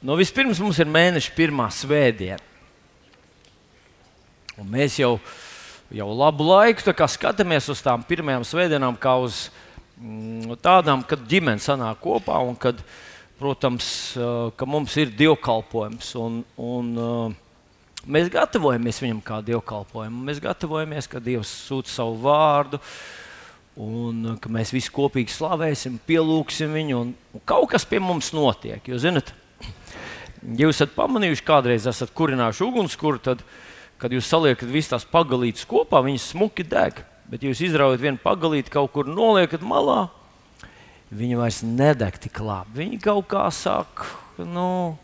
Nu, 0.00 0.14
vispirms 0.16 0.56
mums 0.64 0.78
ir 0.80 0.88
mēneša 0.88 1.32
pirmā 1.36 1.66
svētdiena. 1.76 2.40
Un 4.56 4.68
mēs 4.72 4.94
jau, 4.96 5.18
jau 5.92 6.06
labu 6.16 6.46
laiku 6.48 6.94
skatāmies 7.12 7.68
uz 7.68 7.82
tām 7.84 8.00
pirmajām 8.08 8.46
svētdienām, 8.48 8.96
kā 8.96 9.18
uz 9.20 9.50
mm, 10.00 10.56
tādām, 10.64 11.04
kad 11.04 11.20
ģimene 11.28 11.60
sanāk 11.60 12.00
kopā 12.00 12.38
un 12.48 12.56
kad, 12.56 12.80
protams, 13.36 13.90
ka 14.56 14.68
mums 14.68 14.96
ir 14.96 15.12
dievkalpojums. 15.18 16.14
Un, 16.20 16.40
un, 16.56 17.36
mēs 18.08 18.32
gatavojamies 18.32 19.02
viņam 19.04 19.20
kā 19.20 19.42
dievkalpojumam. 19.44 20.24
Mēs 20.30 20.40
gatavojamies, 20.40 21.10
ka 21.12 21.20
Dievs 21.20 21.52
sūta 21.68 21.92
savu 21.92 22.16
vārdu. 22.24 22.80
Un 23.80 24.32
ka 24.40 24.48
mēs 24.52 24.72
visi 24.72 24.92
kopīgi 24.92 25.36
slavēsim, 25.36 26.00
pielūgsim 26.08 26.72
viņu, 26.72 27.04
un, 27.04 27.12
un 27.36 27.44
kaut 27.48 27.68
kas 27.76 27.84
pie 27.88 28.00
mums 28.02 28.32
notiek. 28.36 28.80
Jo, 28.88 28.96
zinat, 29.00 29.32
ja 30.42 30.66
jūs 30.66 30.78
esat 30.78 30.94
pamanījuši, 30.96 31.44
kādreiz 31.46 31.88
esat 31.90 32.12
kurinājuši 32.16 32.64
ugunskura, 32.66 33.20
tad, 33.30 33.44
kad 34.00 34.12
jūs 34.14 34.28
saliekat 34.30 34.70
visas 34.72 34.94
tās 34.94 35.08
pagalītes 35.08 35.66
kopā, 35.68 36.02
viņas 36.04 36.30
smuki 36.34 36.64
deg. 36.66 37.02
Bet, 37.30 37.44
ja 37.44 37.52
jūs 37.52 37.62
izraujat 37.68 38.02
vienu 38.02 38.18
pagalīti 38.22 38.72
kaut 38.74 38.90
kur 38.94 39.06
noliekat 39.06 39.62
malā, 39.62 40.08
viņi 41.14 41.38
vairs 41.38 41.60
nedeg 41.66 42.16
tik 42.22 42.40
labi. 42.42 42.80
Viņi 42.80 43.02
kaut 43.04 43.28
kā 43.30 43.44
sāk, 43.54 44.06
nu, 44.38 44.96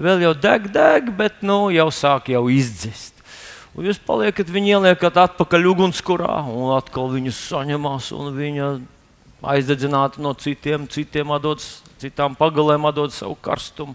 vēl 0.00 0.24
jau 0.24 0.32
deg, 0.34 0.70
deg, 0.74 1.12
bet 1.18 1.44
nu, 1.46 1.66
jau 1.74 1.86
sāk 1.94 2.32
jau 2.32 2.46
izdzist. 2.50 3.14
Un 3.76 3.84
jūs 3.84 3.98
paliekat, 4.00 4.48
viņi 4.48 4.72
ieliekat 4.72 5.18
atpakaļ 5.20 5.66
ugunskurā, 5.68 6.38
un 6.48 6.72
atkal 6.78 7.10
viņus 7.12 7.42
saņemās, 7.50 8.08
un 8.16 8.30
viņa 8.32 8.68
aizdedzināta 9.44 10.22
no 10.24 10.32
citiem, 10.40 10.86
citiem 10.88 11.34
atdodas, 11.36 11.82
citām 12.00 12.34
pagalēm 12.38 12.88
atdod 12.88 13.12
savu 13.12 13.36
karstumu. 13.44 13.92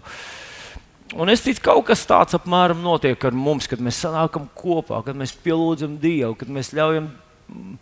Un 1.12 1.28
es 1.28 1.42
ticu, 1.44 1.60
ka 1.60 1.74
kaut 1.74 1.90
kas 1.90 2.06
tāds 2.08 2.32
apmēram 2.38 2.80
notiek 2.80 3.20
ar 3.28 3.34
mums, 3.36 3.66
kad 3.68 3.80
mēs 3.84 3.98
sanākam 4.00 4.46
kopā, 4.56 5.02
kad 5.04 5.18
mēs 5.18 5.34
pielūdzam 5.44 5.98
Dievu, 6.00 6.32
kad 6.40 6.48
mēs 6.48 6.72
ļaujam, 6.72 7.10
mm, 7.52 7.74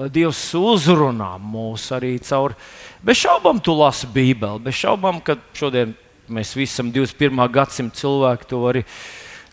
lai 0.00 0.08
Dievs 0.10 0.40
uzrunā 0.58 1.36
mūs 1.38 1.84
arī 1.94 2.16
caur. 2.26 2.56
Bez 3.06 3.22
šaubām, 3.22 3.62
tu 3.62 3.76
lasi 3.78 4.10
Bībeli, 4.10 4.64
bez 4.66 4.80
šaubām, 4.80 5.22
ka 5.22 5.38
šodien 5.54 5.94
mēs 6.26 6.56
visi 6.58 6.74
esam 6.74 6.90
21. 6.94 7.46
gadsimta 7.54 8.02
cilvēki. 8.02 8.50
To 8.50 8.64
arī 8.72 8.84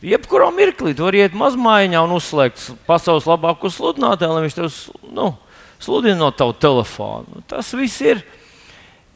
jebkurā 0.01 0.49
mirklī 0.57 0.97
tu 0.97 1.05
vari 1.05 1.21
iet 1.21 1.37
mazmaiņā 1.37 2.01
un 2.01 2.17
uzslēgt 2.17 2.65
pasaules 2.89 3.29
labāko 3.29 3.69
sludinātāju, 3.73 4.33
lai 4.33 4.43
viņš 4.47 4.57
tev 4.57 4.73
nu, 5.13 5.31
sludina 5.77 6.17
no 6.23 6.33
tava 6.33 6.57
telefona. 6.57 7.45
Tas 7.45 7.69
viss 7.77 8.01
ir, 8.01 8.25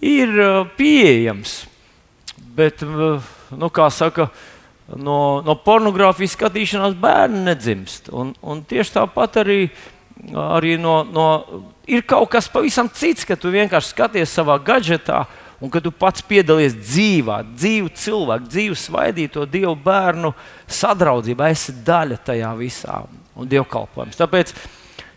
ir 0.06 0.38
uh, 0.38 0.64
pieejams. 0.78 1.64
Bet, 2.54 2.86
uh, 2.86 3.41
nu, 3.58 3.72
saka, 3.92 4.30
no, 4.96 5.42
no 5.46 5.56
pornogrāfijas 5.66 6.36
skatīšanās 6.38 6.98
bērni 7.00 7.46
nedzimst. 7.48 8.12
Un, 8.14 8.34
un 8.42 8.64
tieši 8.68 8.98
tāpat 8.98 9.42
arī, 9.44 9.60
arī 10.32 10.78
no, 10.82 11.02
no, 11.08 11.28
ir 11.90 12.06
kaut 12.08 12.32
kas 12.34 12.50
pavisam 12.52 12.90
cits, 12.90 13.26
ka 13.28 13.38
tu 13.40 13.54
vienkārši 13.54 13.94
skaties 13.94 14.36
savā 14.40 14.60
gadgetā. 14.64 15.26
Un 15.62 15.70
kad 15.70 15.84
tu 15.86 15.92
pats 15.94 16.24
piedalies 16.26 16.74
dzīvā, 16.74 17.44
dzīvu 17.54 17.92
cilvēku, 17.94 18.48
dzīvu 18.50 18.78
svaidīto 18.82 19.44
dievu 19.46 19.76
bērnu 19.78 20.32
sadraudzībā, 20.66 21.52
esi 21.54 21.76
daļa 21.86 22.18
tajā 22.26 22.50
visā 22.58 22.96
un 23.38 23.50
dievkalpojums. 23.52 24.18
Tāpēc 24.18 24.56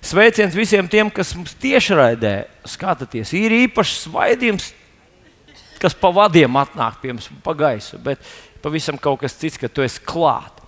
sveiciens 0.04 0.56
visiem 0.56 0.88
tiem, 0.92 1.08
kas 1.08 1.32
mums 1.38 1.56
tiešraidē 1.62 2.34
skatāties. 2.68 3.32
Ir 3.40 3.56
īpašs 3.62 4.02
svaidījums 4.04 4.68
kas 5.84 5.96
pa 6.00 6.08
vadiem 6.14 6.56
atnāk 6.56 7.00
pie 7.02 7.12
mums, 7.12 7.28
pa 7.44 7.52
gaisu, 7.56 7.98
bet 8.00 8.22
pavisam 8.64 8.96
kaut 9.00 9.20
kas 9.20 9.36
cits, 9.36 9.60
ka 9.60 9.68
tu 9.68 9.84
esi 9.84 10.00
klāt. 10.04 10.62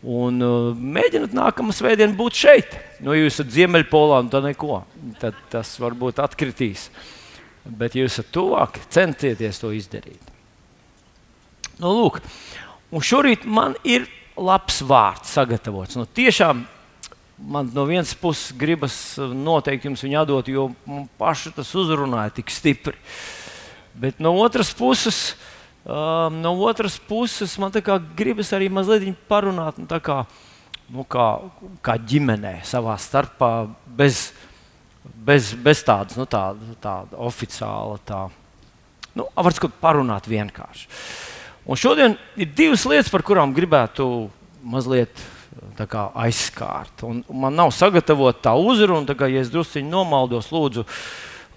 Un 0.00 0.40
uh, 0.40 0.70
mēģiniet 0.74 1.34
nākamā 1.36 1.74
svētdiena 1.76 2.16
būt 2.16 2.38
šeit. 2.40 2.74
Nu, 3.04 3.12
ja 3.12 3.26
jūs 3.26 3.36
esat 3.36 3.52
Ziemeļpolā, 3.52 4.22
tad 4.32 4.48
neko. 4.48 4.80
Tad 5.20 5.36
tas 5.52 5.74
varbūt 5.82 6.22
atkritīs. 6.24 6.88
Bet, 7.62 7.94
ja 7.94 8.06
jūs 8.06 8.16
esat 8.16 8.30
tuvāk, 8.32 8.80
centieties 8.90 9.60
to 9.60 9.74
izdarīt. 9.76 10.32
Nu, 11.80 11.92
lūk, 11.92 12.18
un 12.90 13.04
šorīt 13.04 13.44
man 13.44 13.76
ir 13.84 14.08
labs 14.40 14.80
vārds 14.88 15.36
sagatavots. 15.36 16.00
Nu, 16.00 16.08
tiešām 16.08 16.64
man 17.52 17.68
no 17.76 17.84
vienas 17.88 18.16
puses 18.18 18.56
gribas 18.56 18.96
noteikti 19.20 19.88
jums 19.88 20.02
viņu 20.04 20.18
atdot, 20.24 20.48
jo 20.48 20.70
man 20.88 21.06
pašu 21.20 21.52
tas 21.56 21.70
uzrunāja 21.76 22.32
tik 22.40 22.52
stipri. 22.52 22.96
Uh, 22.96 23.49
Bet 23.94 24.20
no 24.22 24.34
otras 24.38 24.72
puses, 24.76 25.36
um, 25.84 26.36
no 26.42 26.54
otras 26.66 26.98
puses 26.98 27.56
man 27.58 27.72
gribas 28.16 28.52
arī 28.56 28.70
mazliet 28.70 29.16
parunāt 29.28 29.78
nu, 29.80 29.86
kā, 29.86 30.20
nu, 30.90 31.04
kā, 31.04 31.26
kā 31.82 31.96
ģimenē 31.98 32.60
savā 32.64 32.96
starpā, 33.00 33.68
bez, 33.86 34.30
bez, 35.02 35.54
bez 35.54 35.82
tādas 35.86 36.16
nu, 36.20 36.28
tāda, 36.30 36.76
tāda 36.80 37.18
oficiāla, 37.18 37.98
tā, 38.06 38.22
nu, 39.14 39.26
var 39.34 39.56
sakot, 39.56 39.74
parunāt 39.82 40.30
vienkārši. 40.30 40.88
Un 41.70 41.78
šodien 41.78 42.16
ir 42.40 42.48
divas 42.56 42.86
lietas, 42.88 43.10
par 43.12 43.22
kurām 43.26 43.52
gribētu 43.54 44.30
mazliet 44.62 45.20
kā, 45.90 46.08
aizskārt. 46.24 47.04
Un 47.06 47.22
man 47.42 47.56
nav 47.56 47.72
sagatavota 47.74 48.48
tā 48.48 48.54
uzruna, 48.58 49.06
tā 49.08 49.16
kā 49.18 49.28
ja 49.30 49.42
es 49.44 49.52
druskuļi 49.52 49.86
nomaldos, 49.88 50.50
lūdzu, 50.54 50.86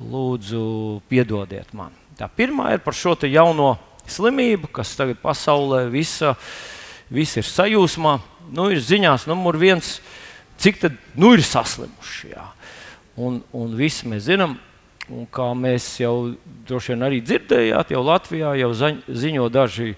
lūdzu 0.03 0.63
piedodiet 1.09 1.73
man. 1.77 1.95
Tā 2.17 2.27
pirmā 2.29 2.75
ir 2.75 2.81
par 2.83 2.93
šo 2.93 3.15
jauno 3.25 3.73
slimību, 4.09 4.69
kas 4.73 4.93
tagad 4.97 5.21
pasaulē 5.23 5.87
visa, 5.89 6.35
visa 7.09 7.41
ir 7.41 7.47
sajūsmā. 7.47 8.17
Nu, 8.53 8.67
ir 8.69 8.83
ziņās, 8.83 9.25
numur 9.29 9.57
viens, 9.57 9.95
cik 10.61 10.81
tad 10.81 10.99
nu, 11.17 11.31
ir 11.33 11.41
saslimuši. 11.47 12.33
Jā. 12.35 12.45
Un, 13.17 13.39
un 13.55 13.73
visi 13.77 14.09
mēs 14.09 14.27
zinām, 14.27 14.57
un 15.09 15.25
kā 15.33 15.47
mēs 15.57 15.87
jau 16.01 16.33
droši 16.67 16.93
vien 16.93 17.07
arī 17.07 17.21
dzirdējāt, 17.25 17.93
jau 17.95 18.03
Latvijā 18.05 18.53
jau 18.59 18.71
zaņ, 18.77 18.99
ziņo 19.07 19.47
daži 19.53 19.93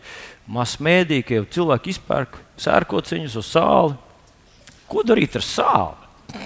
masmēdī, 0.52 1.22
ka 1.26 1.40
jau 1.40 1.48
cilvēki 1.58 1.96
izpērk 1.96 2.38
sērkociņus 2.62 3.40
uz 3.42 3.50
sāli. 3.50 3.98
Ko 4.88 5.04
darīt 5.04 5.36
ar 5.40 5.46
sāli? 5.46 6.46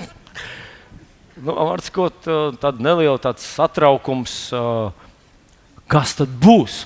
Nu, 1.40 1.54
Vārdsakot, 1.54 2.26
tāda 2.60 2.84
neliela 2.84 3.20
tāds 3.22 3.46
satraukums. 3.48 4.40
Uh, 4.56 5.09
kas 5.90 6.16
tad 6.20 6.32
būs? 6.42 6.84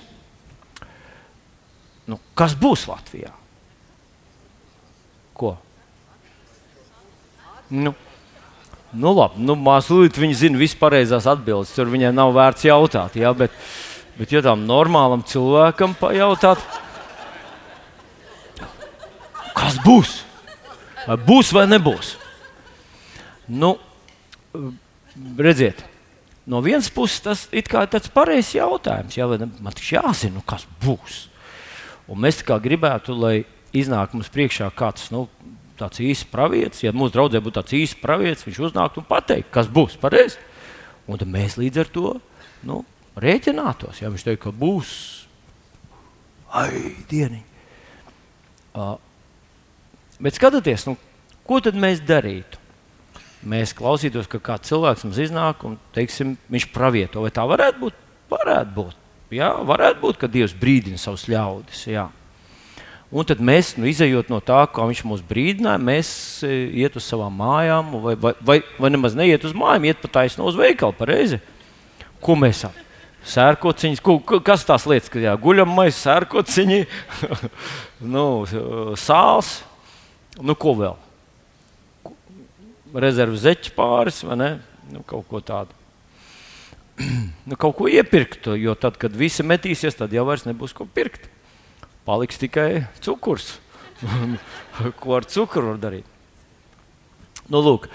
Nu, 2.09 2.19
kas 2.37 2.55
būs 2.59 2.87
Latvijā? 2.89 3.31
Ko? 5.37 5.55
Nu, 7.73 7.93
nu 8.93 9.13
labi, 9.17 9.43
nu, 9.47 9.55
mazliet 9.57 10.19
viņi 10.19 10.39
zina 10.43 10.59
vispareizās 10.59 11.27
atbildes. 11.29 11.73
Tur 11.75 11.91
viņai 11.91 12.11
nav 12.15 12.33
vērts 12.35 12.67
jautāt. 12.67 13.15
Ja, 13.19 13.31
bet, 13.37 13.55
bet, 14.19 14.33
ja 14.35 14.43
tam 14.45 14.67
normālam 14.69 15.23
cilvēkam 15.27 15.95
pajautāt, 15.99 16.61
kas 19.55 19.79
būs? 19.85 20.19
Vai 21.07 21.17
būs 21.19 21.49
vai 21.55 21.65
nebūs? 21.71 22.13
Nu, 23.51 23.73
redziet, 25.39 25.81
no 26.49 26.61
vienas 26.63 26.89
puses 26.93 27.21
tas 27.23 27.45
ir 27.55 27.67
tāds 27.67 28.11
pareizs 28.13 28.53
jautājums. 28.57 29.17
Jā, 29.17 29.27
man 29.27 29.73
taču 29.73 29.97
jāzina, 29.97 30.37
nu, 30.37 30.45
kas 30.47 30.65
būs. 30.83 31.27
Un 32.11 32.19
mēs 32.23 32.41
gribētu, 32.43 33.15
lai 33.15 33.43
iznāk 33.73 34.13
mums 34.13 34.31
priekšā 34.33 34.69
kāds 34.75 35.09
nu, 35.13 35.27
tāds 35.79 36.01
īsts 36.03 36.29
pravietis. 36.31 36.83
Ja 36.83 36.93
mūsu 36.95 37.15
draudzē 37.15 37.41
būtu 37.43 37.59
tāds 37.59 37.77
īsts 37.77 38.01
pravietis, 38.01 38.45
viņš 38.47 38.61
uznāktu 38.69 39.01
un 39.01 39.09
pateiktu, 39.09 39.51
kas 39.53 39.71
būs 39.71 39.97
pareizi. 40.01 40.41
Un 41.07 41.19
tad 41.19 41.31
mēs 41.31 41.57
līdz 41.59 41.83
ar 41.83 41.91
to 41.91 42.13
nu, 42.67 42.83
rēķinātos. 43.19 44.03
Ja 44.03 44.11
viņš 44.11 44.27
teikt, 44.27 44.43
ka 44.45 44.53
būs 44.55 44.93
ai, 46.53 46.93
dieniņa. 47.09 47.49
Uh, 48.73 48.95
bet 50.23 50.37
skatieties, 50.37 50.87
nu, 50.89 50.95
ko 51.45 51.59
tad 51.61 51.77
mēs 51.77 52.01
darītu? 52.05 52.62
Mēs 53.49 53.75
klausītos, 53.77 54.27
ka 54.31 54.41
kāds 54.43 54.71
cilvēks 54.71 55.05
mums 55.07 55.21
iznāk 55.21 55.63
un 55.67 55.77
teiksim, 55.95 56.35
viņš 56.53 56.67
pravieto. 56.73 57.23
Vai 57.23 57.31
tā 57.33 57.45
varētu 57.47 57.85
būt? 57.85 58.01
Varētu 58.33 58.75
būt. 58.75 58.99
Jā, 59.33 59.53
varētu 59.65 60.01
būt, 60.01 60.19
ka 60.21 60.29
Dievs 60.29 60.53
brīdina 60.57 60.99
savus 61.01 61.25
ļaudis. 61.31 61.85
Jā. 61.89 62.07
Un 63.13 63.27
tad 63.29 63.41
mēs, 63.45 63.75
nu, 63.77 63.85
izējot 63.89 64.31
no 64.33 64.39
tā, 64.41 64.63
kā 64.73 64.85
viņš 64.89 65.03
mūs 65.05 65.21
brīdināja, 65.29 65.81
mēs 65.81 66.09
e, 66.45 66.53
iet 66.81 66.95
uz 66.97 67.05
savām 67.05 67.35
mājām, 67.37 67.91
vai, 68.01 68.15
vai, 68.17 68.33
vai, 68.41 68.55
vai 68.81 68.89
nemaz 68.93 69.17
neiet 69.17 69.45
uz 69.45 69.53
mājām, 69.57 69.85
iet 69.89 70.01
pa 70.01 70.09
taisno 70.17 70.47
uz 70.49 70.57
veikalu. 70.57 70.95
Pareizi? 70.97 71.37
Ko 72.23 72.37
mēs 72.39 72.63
esam? 72.63 72.79
Sērkociņas, 73.29 74.01
ko, 74.03 74.17
kas 74.43 74.65
tās 74.67 74.87
lietas, 74.89 75.11
ka 75.13 75.21
jā, 75.21 75.35
guļam 75.39 75.69
maisa, 75.77 75.99
sērkociņi, 76.09 76.81
nu, 78.15 78.25
sāls, 78.99 79.59
nu 80.41 80.57
ko 80.59 80.73
vēl? 80.81 80.97
Rezervu 83.01 83.39
zeķu 83.39 83.73
pāris 83.77 84.21
vai 84.27 84.37
ne? 84.39 84.51
Nu, 84.91 85.01
kaut 85.07 85.25
ko 85.29 85.41
tādu. 85.41 85.73
nu, 87.49 87.57
kaut 87.57 87.77
ko 87.79 87.89
iepirkt, 87.89 88.51
jo 88.59 88.75
tad, 88.77 88.99
kad 89.01 89.15
visi 89.17 89.45
metīsies, 89.45 89.97
tad 89.97 90.13
jau 90.13 90.25
vairs 90.27 90.45
nebūs 90.45 90.75
ko 90.77 90.85
pirkt. 90.85 91.29
paliks 92.05 92.37
tikai 92.37 92.85
cukurs. 92.99 93.59
Ko 94.99 95.13
ar 95.15 95.23
cukuru 95.23 95.69
var 95.69 95.77
darīt? 95.79 96.07
Nu, 97.47 97.61
lūk, 97.63 97.87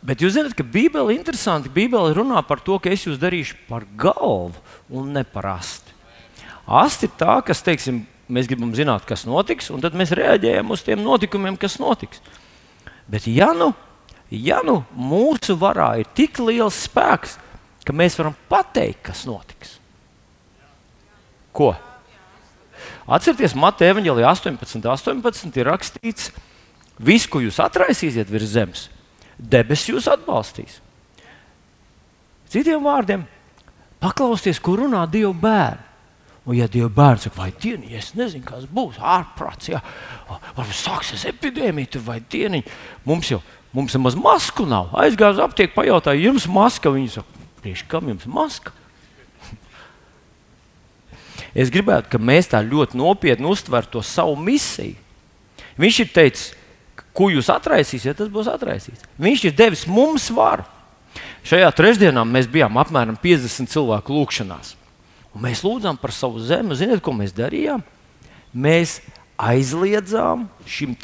Bet 0.00 0.22
jūs 0.24 0.32
zināt, 0.32 0.54
ka 0.56 0.64
Bībele 0.64 1.12
ir 1.12 1.18
interesanti. 1.18 1.68
Bībele 1.72 2.14
runā 2.16 2.40
par 2.48 2.62
to, 2.64 2.78
ka 2.80 2.88
es 2.92 3.04
jūs 3.04 3.20
darīšu 3.20 3.58
par 3.68 3.84
galvu 4.00 4.56
un 4.88 5.10
ne 5.12 5.24
par 5.28 5.50
asti. 5.58 5.92
Asti 6.64 7.08
ir 7.08 7.12
tā, 7.20 7.34
kas, 7.44 7.60
teiksim, 7.66 8.04
mēs 8.32 8.48
gribam 8.48 8.72
zināt, 8.76 9.04
kas 9.08 9.26
notiks, 9.28 9.68
un 9.74 9.82
tad 9.84 9.96
mēs 9.98 10.14
reaģējam 10.16 10.72
uz 10.72 10.84
tiem 10.86 11.02
notikumiem, 11.04 11.58
kas 11.60 11.76
notiks. 11.82 12.22
Bet, 13.10 13.26
ja 13.28 13.50
nu, 13.56 13.74
ja 14.30 14.60
nu 14.66 14.80
mūsu 14.94 15.56
varā 15.58 15.92
ir 16.00 16.10
tik 16.14 16.38
liels 16.42 16.84
spēks, 16.86 17.36
ka 17.86 17.94
mēs 17.96 18.18
varam 18.20 18.36
pateikt, 18.50 19.02
kas 19.10 19.24
notiks, 19.28 19.78
ko? 21.56 21.72
Atcerieties, 23.10 23.56
Mateja 23.58 23.94
Evanģelijā 23.94 24.28
18, 24.30 24.86
18 24.86 25.58
ir 25.58 25.66
rakstīts, 25.66 26.30
viss, 27.02 27.26
ko 27.26 27.42
jūs 27.42 27.58
atraisīsiet 27.62 28.30
virs 28.30 28.54
zemes, 28.54 28.86
debesis 29.36 29.90
jūs 29.90 30.08
atbalstīs. 30.12 30.78
Citiem 32.50 32.82
vārdiem, 32.86 33.24
paklausieties, 34.02 34.60
ko 34.62 34.76
runā 34.80 35.04
Dieva 35.10 35.34
bērni. 35.34 35.86
Un, 36.48 36.56
ja 36.56 36.66
Dieva 36.70 36.88
bērns 36.90 37.26
saka, 37.26 37.36
vai 37.42 37.50
dieniņa, 37.52 37.98
es 37.98 38.14
nezinu, 38.18 38.46
kas 38.46 38.64
būs 38.70 38.96
ārprāts, 38.98 39.68
ja 39.70 39.82
varbūt 40.56 40.78
sāksies 40.78 41.26
epidēmija 41.30 42.00
vai 42.06 42.18
dieniņa, 42.32 42.78
mums 43.06 43.30
jau 43.30 43.42
mums 43.76 43.94
nemaz 43.96 44.16
masku 44.18 44.66
nav. 44.68 44.90
Aizgāju 44.98 45.36
uz 45.36 45.42
aptieku, 45.44 45.76
pajautāju, 45.78 46.26
jums 46.30 46.46
maska? 46.50 46.92
Viņi 46.94 47.12
saka, 47.16 47.44
priekš 47.62 47.84
kam 47.90 48.10
jums 48.10 48.26
maska? 48.30 48.74
Es 51.50 51.70
gribētu, 51.72 52.14
lai 52.14 52.30
mēs 52.30 52.50
tā 52.52 52.60
ļoti 52.62 52.98
nopietni 52.98 53.48
uztvertu 53.50 53.98
to 53.98 54.02
savu 54.06 54.36
misiju. 54.38 54.94
Viņš 55.80 56.02
ir 56.04 56.10
teicis, 56.14 56.50
ko 57.16 57.30
jūs 57.32 57.48
atraisīsiet, 57.50 58.18
tas 58.18 58.30
būs 58.30 58.50
atraisīts. 58.52 59.06
Viņš 59.18 59.48
ir 59.48 59.56
devis 59.58 59.86
mums 59.90 60.28
varu. 60.34 60.66
Šajā 61.46 61.70
trešdienā 61.74 62.22
mēs 62.28 62.46
bijām 62.50 62.76
apmēram 62.78 63.16
50 63.18 63.72
cilvēku 63.72 64.14
lūgšanās. 64.14 64.76
Mēs 65.40 65.62
lūdzām 65.64 65.98
par 65.98 66.12
savu 66.14 66.42
zemi. 66.42 66.76
Ziniet, 66.78 67.02
ko 67.02 67.14
mēs 67.16 67.34
darījām? 67.34 67.82
Mēs 68.54 68.98
aizliedzām 69.40 70.48
šim 70.68 70.94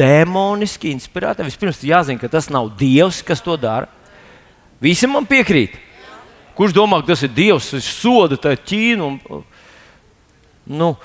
demoniski 0.00 0.94
inspirētam. 0.94 1.48
Vispirms 1.48 1.84
jāzina, 1.84 2.20
ka 2.20 2.32
tas 2.32 2.48
nav 2.52 2.72
Dievs, 2.80 3.20
kas 3.26 3.44
to 3.44 3.54
dara. 3.60 3.90
Visi 4.80 5.08
man 5.10 5.28
piekrīt. 5.28 5.76
Kurš 6.56 6.74
domā, 6.76 7.02
ka 7.02 7.12
tas 7.12 7.24
ir 7.24 7.32
Dievs, 7.36 7.70
kas 7.76 7.92
soda 8.00 8.36
Ķīnu? 8.40 9.12
Un, 9.28 9.44
Nu, 10.70 10.96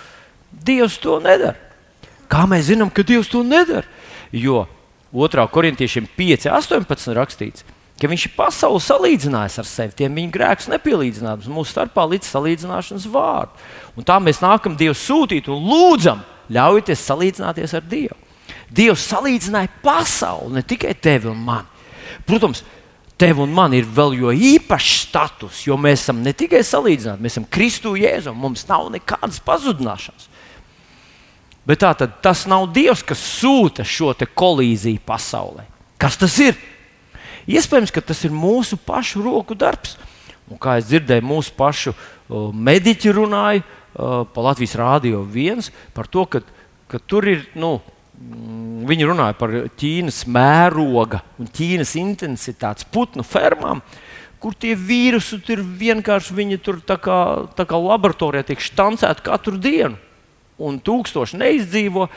Dievs 0.51 0.99
to 1.01 1.17
nedara. 1.19 1.57
Kā 2.29 2.45
mēs 2.49 2.69
zinām, 2.69 2.91
ka 2.93 3.03
Dievs 3.05 3.29
to 3.31 3.41
nedara? 3.45 3.85
Jo 4.33 4.65
2. 5.15 5.45
korintiešiem 5.51 6.07
5, 6.17 6.49
18 6.51 7.15
rakstīts, 7.15 7.63
ka 8.01 8.09
viņš 8.11 8.25
ir 8.27 8.33
pasauli 8.35 8.81
salīdzinājis 8.83 9.57
ar 9.61 9.69
sevi. 9.69 9.95
Tiem 9.97 10.17
viņa 10.19 10.33
grēks 10.33 10.69
nepielīdzināms 10.73 11.47
mūsu 11.51 11.71
starpā 11.71 12.03
līdz 12.11 12.29
salīdzināšanas 12.33 13.07
vārdu. 13.11 13.65
Un 13.95 14.07
tā 14.07 14.19
mēs 14.19 14.43
nākam 14.43 14.75
Dievu 14.77 14.97
sūtīt 14.99 15.47
un 15.51 15.63
lūdzam, 15.65 16.23
ļaujieties 16.51 17.07
salīdzināties 17.09 17.75
ar 17.77 17.87
Dievu. 17.89 18.19
Dievs 18.75 19.05
salīdzināja 19.11 19.71
pasauli, 19.83 20.57
ne 20.57 20.63
tikai 20.67 20.93
tevi 20.99 21.29
un 21.31 21.39
mani. 21.45 21.67
Protams, 22.27 22.63
tev 23.19 23.39
un 23.43 23.53
man 23.55 23.73
ir 23.75 23.87
vēl 23.87 24.17
jo 24.19 24.31
īpašs 24.33 24.95
status, 25.05 25.63
jo 25.67 25.77
mēs 25.79 26.03
esam 26.03 26.21
ne 26.25 26.33
tikai 26.35 26.61
salīdzināti, 26.65 27.23
mēs 27.23 27.37
esam 27.37 27.47
Kristu 27.47 27.95
Jēzu, 27.99 28.35
mums 28.35 28.65
nav 28.67 28.89
nekādas 28.93 29.39
pazudināšanas. 29.45 30.29
Bet 31.65 31.81
tā 31.81 31.95
tad 31.97 32.19
tas 32.21 32.43
nav 32.49 32.67
Dievs, 32.75 33.01
kas 33.05 33.21
sūta 33.39 33.85
šo 33.87 34.13
kolīziju 34.13 35.01
pasaulē. 35.05 35.65
Kas 35.97 36.17
tas 36.19 36.35
ir? 36.43 36.57
Iespējams, 37.49 37.93
ka 37.93 38.01
tas 38.01 38.21
ir 38.25 38.33
mūsu 38.33 38.77
pašu 38.77 39.23
roku 39.25 39.57
darbs. 39.57 39.95
Un, 40.49 40.59
kā 40.61 40.77
es 40.77 40.85
dzirdēju, 40.89 41.25
mūsu 41.25 41.53
pašu 41.57 41.93
uh, 41.95 42.51
mediķi 42.53 43.13
runāja 43.17 43.63
uh, 43.63 44.25
pa 44.29 44.45
Latvijas 44.45 44.75
Rādio 44.77 45.23
1 45.25 45.71
par 45.95 46.09
to, 46.09 46.25
ka, 46.29 46.43
ka 46.91 47.01
tur 47.01 47.25
ir 47.29 47.47
nu, 47.57 47.79
viņi 48.89 49.07
runāja 49.09 49.35
par 49.37 49.53
Ķīnas 49.79 50.23
mēroga 50.31 51.21
un 51.41 51.49
Ķīnas 51.51 51.95
intensitātes 51.99 52.87
putnu 52.91 53.25
fermām, 53.25 53.81
kur 54.39 54.55
tie 54.57 54.75
vīrusi 54.77 55.39
tur 55.45 55.63
vienkārši 55.63 56.35
viņi 56.37 56.59
tur 56.63 56.81
tā 56.85 56.97
kā, 57.01 57.19
tā 57.57 57.65
kā 57.67 57.79
laboratorijā 57.81 58.45
tiek 58.51 58.63
štancēti 58.63 59.25
katru 59.25 59.59
dienu. 59.61 59.97
Un 60.61 60.77
tūkstoši 60.79 61.39
neizdzīvo, 61.41 62.07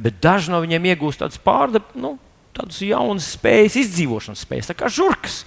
bet 0.00 0.20
daži 0.24 0.52
no 0.52 0.62
viņiem 0.62 0.86
iegūst 0.92 1.20
tādas 1.20 1.40
pārdevības, 1.42 1.98
nu, 2.00 2.14
tādas 2.56 2.80
jaunas 2.84 3.28
spējas, 3.34 3.76
izdzīvošanas 3.82 4.46
spējas, 4.46 4.70
tā 4.70 4.76
kā 4.78 4.88
žurkas. 4.92 5.42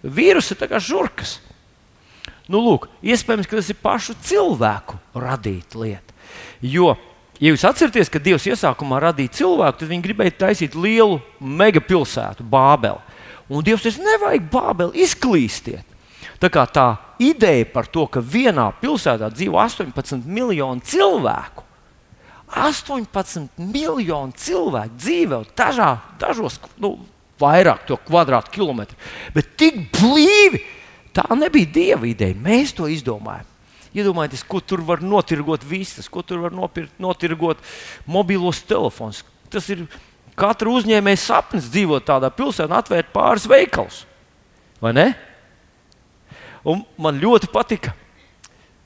Vīrusi 0.00 0.54
ir 0.56 0.70
kā 0.70 0.80
žurkas. 0.80 1.38
Nu, 2.50 2.62
lūk, 2.64 2.88
iespējams, 3.04 3.46
ka 3.46 3.58
tas 3.60 3.68
ir 3.70 3.78
pašu 3.78 4.16
cilvēku 4.26 4.96
radīta 5.14 5.78
lieta. 5.78 6.16
Jo 6.64 6.94
Ja 7.40 7.54
jūs 7.54 7.64
atceraties, 7.64 8.10
ka 8.12 8.20
Dievs 8.20 8.44
iesākumā 8.50 8.98
radīja 9.00 9.38
cilvēku, 9.38 9.80
tad 9.80 9.88
viņi 9.88 10.04
gribēja 10.04 10.34
taisīt 10.42 10.74
lielu 10.76 11.22
megapilsētu, 11.40 12.44
Bābeli. 12.44 13.00
Un 13.50 13.64
Dievs 13.64 13.86
teica, 13.86 14.04
nevajag 14.04 14.50
Bābeli 14.52 15.06
izklīstiet. 15.06 15.86
Tā 16.40 16.50
kā 16.52 16.66
tā 16.68 16.86
ideja 17.20 17.66
par 17.72 17.88
to, 17.92 18.06
ka 18.12 18.20
vienā 18.20 18.70
pilsētā 18.80 19.28
dzīvo 19.32 19.60
18 19.60 20.28
miljoni 20.28 20.84
cilvēku, 20.84 21.64
18 22.50 23.60
miljoni 23.60 24.36
cilvēku 24.36 25.00
dzīvo 25.00 25.42
dažā, 25.56 25.90
dažos, 26.20 26.58
nu, 26.82 26.96
vairāk 27.40 27.86
to 27.88 27.96
kvadrātkilometru, 28.08 28.98
bet 29.34 29.54
tik 29.60 29.86
blīvi. 29.96 30.60
Tā 31.16 31.24
nebija 31.34 31.66
dieva 31.74 32.06
ideja. 32.06 32.36
Mēs 32.38 32.70
to 32.76 32.86
izdomājām. 32.86 33.49
Iedomājieties, 33.96 34.44
ko 34.46 34.60
tur 34.62 34.84
var 34.86 35.02
notirgot 35.02 35.64
vistas, 35.66 36.06
ko 36.10 36.22
tur 36.22 36.44
var 36.44 36.54
nopirkt, 36.54 36.92
notirgot 37.02 37.58
mobilos 38.06 38.62
telefonus. 38.62 39.24
Tas 39.50 39.66
ir 39.72 39.82
katra 40.38 40.70
uzņēmēja 40.70 41.18
sapnis 41.18 41.66
dzīvot 41.72 42.06
tādā 42.06 42.30
pilsētā, 42.34 42.78
atvērt 42.78 43.10
pāris 43.14 43.48
veikalus. 43.50 44.04
Vai 44.80 44.94
ne? 44.94 45.08
Un 46.62 46.84
man 47.00 47.18
ļoti 47.18 47.50
patika. 47.50 47.96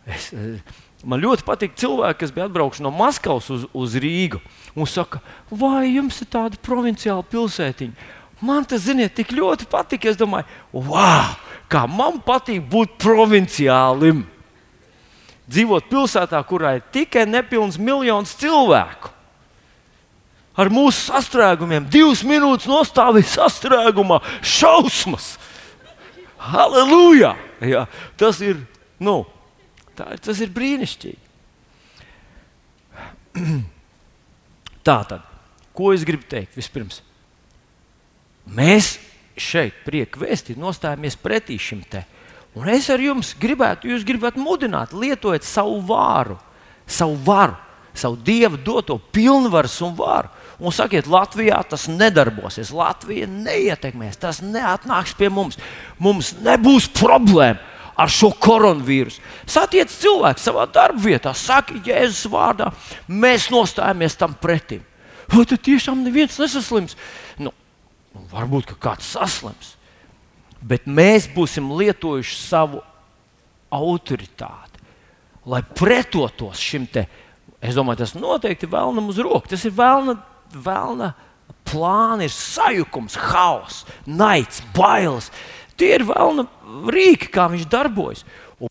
Es, 0.08 0.32
eh, 0.32 0.60
man 1.04 1.20
ļoti 1.20 1.44
patīk 1.44 1.76
cilvēki, 1.80 2.20
kas 2.24 2.32
bija 2.32 2.48
atbraukuši 2.48 2.84
no 2.84 2.92
Maskavas 2.94 3.50
uz, 3.52 3.68
uz 3.72 3.94
Rīgu. 4.00 4.40
Un 4.74 4.88
saka, 4.88 5.20
vai 5.50 5.94
jums 5.94 6.20
ir 6.24 6.32
tāda 6.32 6.60
provinciāla 6.60 7.24
pilsētiņa? 7.28 8.12
Man 8.44 8.64
tas, 8.68 8.82
ziniet, 8.88 9.14
tik 9.14 9.32
ļoti 9.36 9.68
patīk. 9.70 10.08
Es 10.10 10.18
domāju, 10.20 10.48
wow, 10.72 11.36
kā 11.70 11.84
man 11.88 12.18
patīk 12.24 12.64
būt 12.68 12.96
provinciālim 13.00 14.24
dzīvot 15.50 15.88
pilsētā, 15.90 16.40
kurā 16.48 16.76
ir 16.78 16.86
tikai 16.94 17.24
nepilns 17.28 17.78
miljons 17.80 18.34
cilvēku. 18.40 19.12
Ar 20.54 20.70
mūsu 20.70 21.08
sastrēgumiem, 21.08 21.88
divas 21.90 22.22
minūtes 22.26 22.68
nostāvīja 22.70 23.32
sastrēgumā, 23.32 24.20
šausmas. 24.38 25.34
Halleluja! 26.38 27.34
Jā, 27.64 27.86
tas 28.20 28.38
ir, 28.44 28.60
nu, 29.02 29.24
tā, 29.98 30.12
tas 30.22 30.40
ir 30.44 30.52
brīnišķīgi. 30.54 31.22
Tā 34.84 34.98
tad, 35.08 35.22
ko 35.72 35.94
es 35.94 36.04
gribu 36.04 36.26
teikt 36.28 36.58
vispirms? 36.58 37.00
Mēs 38.44 38.98
šeit, 39.40 39.78
priekšā 39.86 40.20
vēstī, 40.20 40.56
nostājamies 40.60 41.16
pretī 41.18 41.56
šim 41.58 41.80
te 41.88 42.04
Un 42.54 42.70
es 42.70 42.86
ar 42.92 43.02
jums 43.02 43.32
gribētu, 43.40 43.90
jūs 43.90 44.04
gribētu 44.06 44.38
mudināt, 44.42 44.94
lietojiet 44.94 45.46
savu 45.46 45.80
vāru, 45.88 46.36
savu 46.86 47.16
varu, 47.26 47.56
savu 47.94 48.18
dievu 48.26 48.60
doto 48.62 48.98
pilnvaru 48.98 49.70
un 49.86 49.96
varu. 49.98 50.30
Un 50.62 50.70
sakiet, 50.70 51.08
Latvijā 51.10 51.58
tas 51.66 51.88
nedarbosies, 51.90 52.70
Latvija 52.70 53.26
neietekmēs, 53.26 54.20
tas 54.22 54.38
neatnāks 54.38 55.16
pie 55.18 55.28
mums. 55.34 55.58
Mums 55.98 56.30
nebūs 56.46 56.86
problēma 56.94 57.58
ar 57.98 58.10
šo 58.10 58.30
koronavīrusu. 58.42 59.22
Satiec 59.50 59.90
cilvēku 59.90 60.42
savā 60.42 60.68
darbvietā, 60.70 61.34
saki, 61.34 61.82
Jēzus 61.86 62.30
vārdā, 62.30 62.70
mēs 63.10 63.50
nostājamies 63.54 64.18
tam 64.18 64.38
pretim. 64.38 64.82
Vai 65.30 65.42
tad 65.48 65.62
tiešām 65.66 66.04
neviens 66.06 66.38
nesaslims? 66.38 66.94
Nu, 67.42 67.50
varbūt 68.30 68.76
kāds 68.78 69.10
saslims 69.16 69.74
bet 70.64 70.88
mēs 70.88 71.28
būsim 71.34 71.68
lietojuši 71.76 72.38
savu 72.40 72.80
autoritāti, 73.74 74.80
lai 75.50 75.60
pretotos 75.76 76.62
šim 76.62 76.86
te. 76.90 77.06
Es 77.64 77.76
domāju, 77.76 78.02
tas 78.02 78.14
noteikti 78.16 78.66
ir 78.66 78.74
vēlnam 78.74 79.08
uz 79.08 79.18
roku. 79.24 79.48
Tas 79.50 79.64
ir 79.64 79.72
vēlna, 79.76 80.18
vēlna 80.52 81.10
plāni, 81.68 82.28
ir 82.28 82.34
sajukums, 82.34 83.16
haoss, 83.30 83.84
naids, 84.08 84.62
bailes. 84.76 85.30
Tie 85.80 85.94
ir 85.96 86.04
vēlna 86.06 86.46
rīki, 86.92 87.30
kā 87.34 87.48
viņš 87.52 87.68
darbojas. 87.72 88.24
Un 88.60 88.70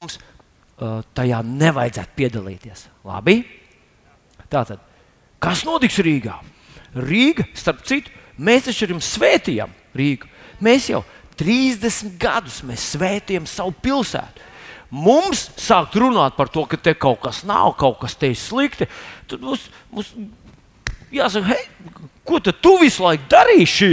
mums 0.00 0.18
tajā 1.14 1.42
nevajadzētu 1.46 2.16
piedalīties. 2.16 2.86
Labi? 3.06 3.42
Tātad, 4.50 4.80
kas 5.42 5.66
notiks 5.68 6.00
Rīgā? 6.02 6.38
Rīga, 6.96 7.46
starp 7.54 7.84
citu, 7.86 8.10
mēs 8.40 8.66
taču 8.66 8.88
jums 8.90 9.10
svētījām 9.14 9.74
Rīgu. 9.94 10.30
Mēs 10.64 10.88
jau 10.90 11.04
30 11.40 12.14
gadus 12.20 12.60
svētījam 12.84 13.48
savu 13.48 13.72
pilsētu. 13.82 14.48
Mums 14.90 15.46
sākt 15.60 15.94
runāt 16.02 16.34
par 16.36 16.50
to, 16.50 16.64
ka 16.66 16.76
te 16.76 16.96
kaut 16.98 17.20
kas 17.22 17.44
nav, 17.46 17.76
kaut 17.78 18.00
kas 18.02 18.16
te 18.18 18.32
ir 18.32 18.38
slikti. 18.38 18.88
Tad 19.30 19.42
mums, 19.44 19.68
mums 19.94 20.10
jāsaka, 21.14 21.54
hei, 21.54 21.94
ko 22.26 22.40
tu 22.42 22.74
visu 22.80 23.06
laiku 23.06 23.28
darīsi 23.30 23.90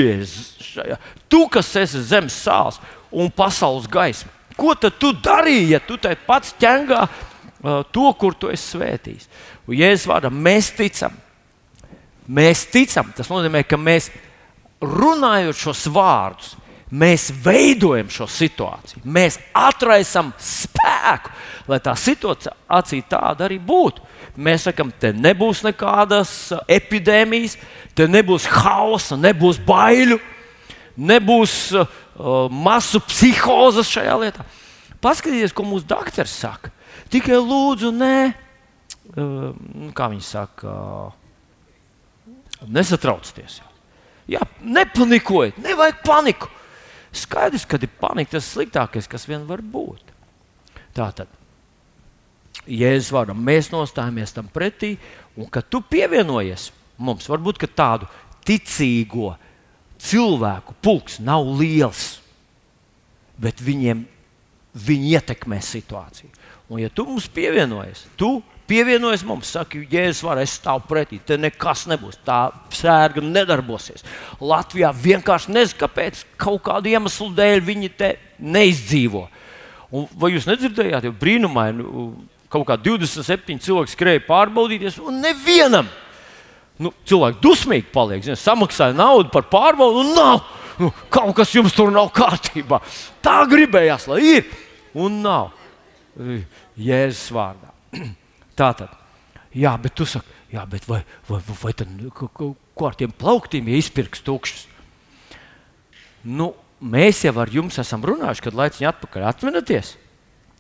šajā? 0.72 0.98
Tu, 1.30 1.44
kas 1.54 1.70
esi 1.84 2.02
zemes 2.10 2.36
sāls 2.42 2.82
un 3.14 3.30
pasaules 3.34 3.88
gaisma. 3.90 4.34
Ko 4.58 4.74
tu 4.74 5.14
darīji, 5.14 5.76
ja 5.76 5.80
tu 5.86 6.00
tai 6.02 6.16
pats 6.18 6.56
ķengā 6.58 7.04
uh, 7.06 7.84
to, 7.94 8.10
kur 8.18 8.34
tu 8.34 8.50
esi 8.50 8.74
svētījis? 8.74 9.30
Un 9.70 9.78
Jēzus 9.78 10.10
vārdā 10.10 10.32
mēs 10.34 10.72
ticam. 10.74 11.14
Mēs 12.28 12.66
ticam, 12.74 13.14
tas 13.16 13.30
nozīmē, 13.30 13.62
ka 13.70 13.78
mēs 13.80 14.10
runājot 14.82 15.62
šos 15.62 15.86
vārdus, 15.94 16.56
mēs 16.92 17.30
veidojam 17.44 18.10
šo 18.12 18.28
situāciju. 18.32 19.04
Mēs 19.04 19.40
atraisām 19.56 20.32
spēku, 20.40 21.34
lai 21.68 21.80
tā 21.84 21.96
situācija 22.00 23.10
tāda 23.10 23.48
arī 23.48 23.60
būtu. 23.60 24.06
Mēs 24.38 24.68
sakām, 24.68 24.92
te 24.94 25.12
nebūs 25.16 25.64
nekādas 25.66 26.54
epidēmijas, 26.70 27.58
te 27.98 28.08
nebūs 28.08 28.46
hausa, 28.54 29.18
nebūs 29.18 29.60
baiļu, 29.66 30.20
nebūs 30.98 31.56
uh, 31.74 31.88
masu 32.54 33.02
psihozes 33.10 33.90
šajā 33.92 34.18
lietā. 34.22 34.46
Paskatieties, 35.02 35.54
ko 35.54 35.66
mūsu 35.66 35.88
doktors 35.90 36.34
saka. 36.34 36.72
Tikai 37.14 37.38
lūdzu, 37.42 37.92
nē, 37.98 38.18
uh, 39.16 39.50
kā 39.98 40.12
viņi 40.14 40.26
saka, 40.26 40.76
uh, 40.78 42.68
nesatraucieties. 42.70 43.62
Jā, 44.28 44.42
nepanikojiet, 44.62 45.60
nevajag 45.64 46.02
paniku. 46.06 46.50
Skaidrs, 47.18 47.66
ka 47.66 47.80
ir 47.82 47.90
panika 48.00 48.36
tas 48.38 48.52
sliktākais, 48.54 49.10
kas 49.10 49.28
vien 49.30 49.46
var 49.48 49.64
būt. 49.64 50.14
Tā 50.98 51.10
tad, 51.16 51.32
Jēzus 52.68 53.14
vārdam, 53.16 53.40
mēs 53.48 53.70
nostājamies 53.72 54.34
tam 54.36 54.50
pretī, 54.52 54.96
un 55.38 55.48
kad 55.52 55.68
tu 55.72 55.80
pievienojies 55.82 56.72
mums, 56.98 57.30
varbūt 57.30 57.62
tādu 57.78 58.10
ticīgo 58.48 59.36
cilvēku 60.02 60.76
pulks 60.84 61.20
nav 61.24 61.46
liels, 61.60 62.20
bet 63.38 63.62
viņiem 63.64 64.04
viņi 64.78 65.14
ietekmē 65.18 65.60
situāciju. 65.64 66.30
Un, 66.68 66.82
ja 66.82 66.92
tu 66.92 67.06
mums 67.08 67.30
pievienojies, 67.32 68.06
tu 68.20 68.42
pievienojies 68.68 69.24
mums, 69.28 69.52
saki, 69.56 69.82
Jēzus, 69.92 70.24
var, 70.28 70.42
es 70.44 70.58
stāvu 70.60 70.84
pretī, 70.90 71.20
te 71.24 71.38
nekas 71.40 71.86
nebūs, 71.90 72.20
tā 72.28 72.48
sērga 72.76 73.24
nedarbosies. 73.24 74.06
Latvijā 74.44 74.92
vienkārši 74.94 75.54
nezinu, 75.56 75.80
kāpēc, 75.82 76.24
kaut 76.40 76.64
kādu 76.68 76.92
iemeslu 76.92 77.30
dēļ 77.38 77.64
viņi 77.68 77.92
te 77.98 78.14
neizdzīvo. 78.44 79.28
Un, 79.96 80.10
vai 80.20 80.34
jūs 80.34 80.48
nedzirdējāt, 80.50 81.08
jau 81.08 81.16
brīnumaini, 81.16 81.86
kaut 82.52 82.68
kā 82.68 82.78
27 82.80 83.64
cilvēki 83.64 83.94
skrēja 83.96 84.26
pārbaudīties, 84.28 85.00
un 85.04 85.22
nevienam 85.24 85.88
nu, 86.84 86.92
cilvēki 87.08 87.42
dusmīgi 87.44 87.90
paliek. 87.94 88.24
Zin, 88.26 88.38
samaksāja 88.40 88.96
naudu 88.98 89.32
par 89.34 89.48
pārbaudi, 89.52 90.04
un 90.04 90.14
nav. 90.18 90.44
Nu, 90.78 90.92
kaut 91.10 91.34
kas 91.40 91.56
jums 91.56 91.74
tur 91.74 91.90
nav 91.94 92.12
kārtībā. 92.14 92.84
Tā 93.26 93.40
gribējās, 93.50 94.06
lai 94.12 94.22
ir, 94.36 94.54
un 94.94 95.22
nav. 95.24 95.52
Jēzus 96.78 97.28
vārdā. 97.34 97.74
Tā 98.58 98.72
tad, 98.74 98.94
jā, 99.54 99.74
bet 99.82 99.94
tu 99.98 100.08
saki, 100.10 100.34
jā, 100.54 100.64
bet 100.70 100.88
vai, 100.90 101.04
vai, 101.28 101.42
vai, 101.46 101.58
vai 101.62 101.74
tad, 101.78 101.92
ko, 102.16 102.54
ko 102.74 102.88
ar 102.90 102.98
tiem 102.98 103.14
plauktiem 103.14 103.70
ja 103.70 103.78
izpirks 103.78 104.24
tukšs? 104.26 104.66
Nu, 106.28 106.52
mēs 106.82 107.22
jau 107.26 107.36
ar 107.40 107.52
jums 107.54 107.78
esam 107.82 108.04
runājuši, 108.06 108.44
kad 108.48 108.58
laiciņā 108.58 108.92
atpakaļ 108.92 109.28
atminaties. 109.30 109.94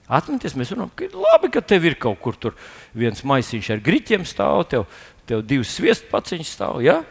Atminaties, 0.07 0.55
mēs 0.55 0.71
runājam, 0.71 0.93
ka 0.95 1.09
labi, 1.11 1.49
ka 1.51 1.61
tev 1.65 1.89
ir 1.89 1.97
kaut 1.99 2.21
kur 2.23 2.55
viens 2.95 3.25
maisiņš 3.27 3.73
ar 3.75 3.83
griķiem 3.83 4.23
stāv, 4.27 4.63
tev, 4.71 4.85
tev 5.27 5.43
divas 5.43 5.73
sviestu 5.75 6.07
paciņas 6.13 6.53
stāv. 6.55 6.79
Ja? 6.85 7.01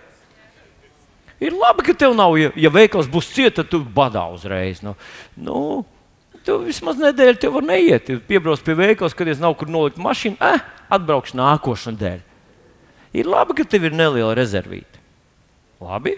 Ir 1.42 1.52
labi, 1.52 1.84
ka 1.84 1.92
tev 1.92 2.14
nav, 2.16 2.38
ja, 2.40 2.48
ja 2.56 2.72
veikals 2.72 3.10
būs 3.12 3.28
cieta, 3.34 3.60
tad 3.60 3.74
tu 3.74 3.82
badā 3.84 4.24
uzreiz. 4.32 4.80
Nu, 4.84 4.94
nu, 5.36 5.58
tu 6.46 6.58
vismaz 6.62 7.00
nedēļu 7.00 7.40
te 7.42 7.50
var 7.52 7.66
neiet. 7.66 8.10
Piebrauc 8.28 8.62
pie 8.64 8.76
veikala, 8.78 9.10
skaties, 9.12 9.42
nav 9.42 9.56
kur 9.58 9.70
nolikt 9.72 9.98
mašīnu, 10.02 10.38
eh, 10.40 10.62
atbraukšu 10.94 11.38
nākošo 11.38 11.94
nedēļu. 11.96 12.24
Ir 13.16 13.30
labi, 13.32 13.56
ka 13.56 13.64
tev 13.64 13.88
ir 13.88 13.96
neliela 13.96 14.34
rezervīte. 14.36 15.00
Labi? 15.80 16.16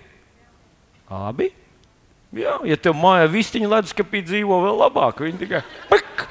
Labi? 1.11 1.53
Jā, 2.37 2.59
ja 2.69 2.77
tev 2.77 2.97
mājā 2.99 3.29
vistiņa 3.33 3.71
leduskapī 3.73 4.21
dzīvo 4.27 4.59
vēl 4.67 4.83
labāk, 4.83 5.23
viņi 5.25 5.41
tikai 5.41 5.63
pak! 5.89 6.27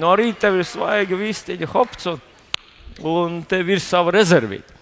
No 0.00 0.14
rīta 0.18 0.46
tev 0.46 0.58
ir 0.58 0.66
svaiga 0.66 1.18
vistiņa, 1.18 1.68
hops, 1.70 2.08
un, 2.10 2.22
un 3.06 3.36
tev 3.46 3.68
ir 3.70 3.82
sava 3.82 4.14
rezervīte. 4.14 4.72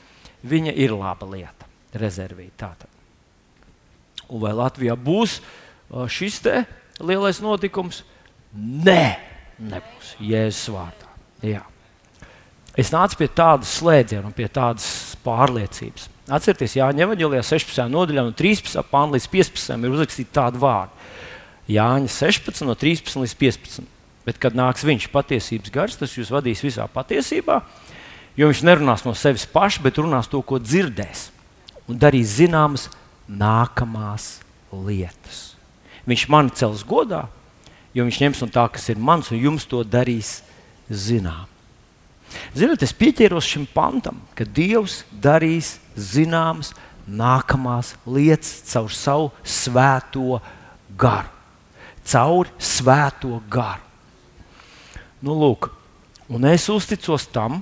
Viņa 0.46 0.72
ir 0.80 0.94
laba 0.96 1.26
lieta, 1.28 1.68
rezervīte. 1.98 2.54
Tātad. 2.62 2.88
Un 4.32 4.40
vai 4.40 4.54
Latvijā 4.56 4.96
būs 4.96 5.40
šis 6.08 6.40
lielais 7.02 7.42
notikums? 7.44 8.02
Nē, 8.52 9.16
nebūs 9.62 10.16
Jēzus 10.20 10.68
vārdā. 10.74 11.08
Jā. 11.46 11.62
Es 12.76 12.92
nācu 12.92 13.18
pie 13.20 13.28
tādas 13.32 13.72
slēdziena 13.78 14.28
un 14.28 14.34
pie 14.36 14.48
tādas 14.52 14.86
pārliecības. 15.24 16.08
Atcerieties, 16.32 16.76
Jāņa 16.78 17.06
Evanģelijā 17.06 17.42
16. 17.44 17.88
nodaļā, 17.92 18.24
no 18.28 18.36
13. 18.36 18.78
pānta 18.88 19.16
līdz 19.16 19.28
15. 19.32 19.76
ir 19.76 19.96
uzrakstīta 19.96 20.36
tāda 20.38 20.60
vārda. 20.60 21.08
Jāņa 21.72 22.12
16, 22.12 22.64
no 22.68 22.76
13 22.78 23.24
līdz 23.24 23.34
15. 23.40 23.90
Bet, 24.26 24.38
kad 24.38 24.54
nāks 24.54 24.84
viņš 24.86 25.08
patiesības 25.10 25.72
gars, 25.74 25.98
tas 25.98 26.12
jūs 26.14 26.30
vadīs 26.30 26.62
visā 26.62 26.86
patiesībā, 26.86 27.58
jo 28.38 28.48
viņš 28.52 28.62
nerunās 28.68 29.02
no 29.02 29.16
sevis 29.18 29.48
paša, 29.50 29.82
bet 29.82 29.98
runās 29.98 30.30
to, 30.30 30.38
ko 30.46 30.60
dzirdēs, 30.62 31.30
un 31.90 31.98
darīs 31.98 32.36
zināmas 32.38 32.86
nākamās 33.26 34.36
lietas. 34.70 35.56
Viņš 36.06 36.28
mani 36.30 36.54
cels 36.58 36.86
godā, 36.86 37.24
jo 37.94 38.06
viņš 38.06 38.20
ņems 38.24 38.42
no 38.44 38.50
tā, 38.52 38.66
kas 38.72 38.88
ir 38.92 39.00
mans, 39.00 39.30
un 39.32 39.40
jums 39.40 39.66
to 39.68 39.82
darīs 39.84 40.40
zinām. 40.88 41.48
Ziniet, 42.56 42.82
es 42.84 42.94
pieķēros 42.96 43.44
šim 43.44 43.66
pantam, 43.68 44.20
ka 44.36 44.46
Dievs 44.48 45.02
darīs 45.12 45.76
zināmas 45.96 46.72
nākamās 47.06 47.94
lietas 48.06 48.62
caur 48.70 48.92
savu 48.94 49.30
svēto 49.44 50.38
garu. 50.98 51.28
Caur 52.08 52.48
svēto 52.58 53.38
garu. 53.52 53.84
Nu, 55.22 55.36
lūk, 55.38 55.68
un 56.32 56.48
es 56.50 56.64
uzticos 56.72 57.28
tam 57.30 57.60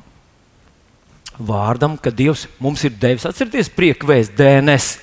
vārdam, 1.36 1.96
ka 2.00 2.12
Dievs 2.12 2.46
mums 2.60 2.84
ir 2.86 2.94
devis. 2.96 3.26
Atcerieties, 3.28 3.72
priekvēs 3.74 4.32
DNS. 4.36 4.98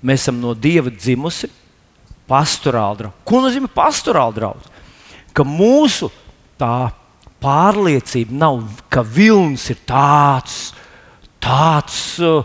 Mēs 0.00 0.24
esam 0.24 0.38
no 0.40 0.54
Dieva 0.56 0.92
dzimusi, 0.92 1.50
pastorāla 2.30 2.98
draugs. 2.98 3.20
Ko 3.26 3.42
nozīmē 3.42 3.70
pastorāla 3.74 4.36
draugs? 4.36 4.70
Ka 5.34 5.46
mūsu 5.46 6.10
tā 6.60 6.90
pārliecība 7.40 8.36
nav, 8.36 8.62
ka 8.92 9.02
vilnis 9.06 9.68
ir 9.72 9.80
tāds, 9.88 10.58
tāds 11.42 12.00
uh, 12.22 12.42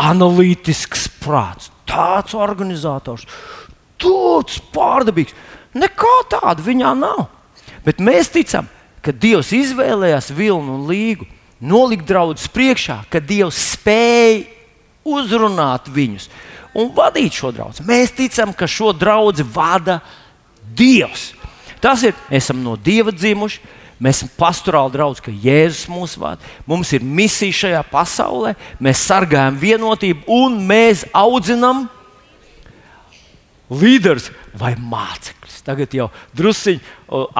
analītisks 0.00 1.08
prāts, 1.22 1.70
tāds 1.88 2.36
organizators, 2.36 3.26
tāds 4.00 4.60
pārdabīgs. 4.74 5.36
Nekā 5.78 6.14
tāda 6.32 6.64
viņā 6.66 6.94
nav. 6.98 7.28
Bet 7.86 8.02
mēs 8.02 8.32
ticam, 8.34 8.68
ka 9.00 9.14
Dievs 9.16 9.54
izvēlējās 9.56 10.32
vilnu 10.36 10.76
un 10.76 10.88
līgu, 10.90 11.28
nolikt 11.60 12.08
draudus 12.08 12.48
priekšā, 12.52 13.04
ka 13.12 13.22
Dievs 13.22 13.60
spēja 13.76 14.44
uzrunāt 15.08 15.88
viņus 15.92 16.28
un 16.74 16.90
vadīt 16.94 17.36
šo 17.36 17.50
draugu. 17.54 17.84
Mēs 17.88 18.14
ticam, 18.16 18.54
ka 18.54 18.68
šo 18.70 18.92
draugu 18.96 19.46
vada 19.54 20.00
Dievs. 20.76 21.32
Tas 21.82 22.02
ir, 22.06 22.14
esam 22.30 22.60
no 22.62 22.76
Dieva 22.76 23.12
dzimuši. 23.14 23.78
Mēs 24.00 24.22
esam 24.22 24.30
pastorāli 24.32 24.94
draugi, 24.94 25.20
ka 25.26 25.32
Jēzus 25.44 25.88
mūs 25.92 26.14
vada. 26.16 26.40
Mums 26.64 26.88
ir 26.96 27.04
misija 27.04 27.52
šajā 27.58 27.80
pasaulē, 27.90 28.54
mēs 28.80 29.02
sargājam 29.04 29.58
vienotību 29.60 30.24
un 30.32 30.56
mēs 30.64 31.02
audzinām 31.12 31.82
līderus 33.68 34.30
vai 34.56 34.72
mācekļus. 34.80 35.58
Tagad 35.66 35.92
jau 35.94 36.08
druskuļi 36.38 36.80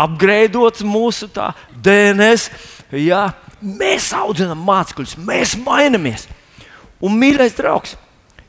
apgrēdots 0.04 0.84
mūsu 0.84 1.30
DNS. 1.32 2.50
Jā, 2.92 3.24
mēs 3.64 4.10
audzinām 4.20 4.60
mācekļus, 4.68 5.16
mēs 5.24 5.56
mainamies. 5.64 6.28
Un 7.00 7.16
mīļais 7.16 7.56
draugs, 7.56 7.96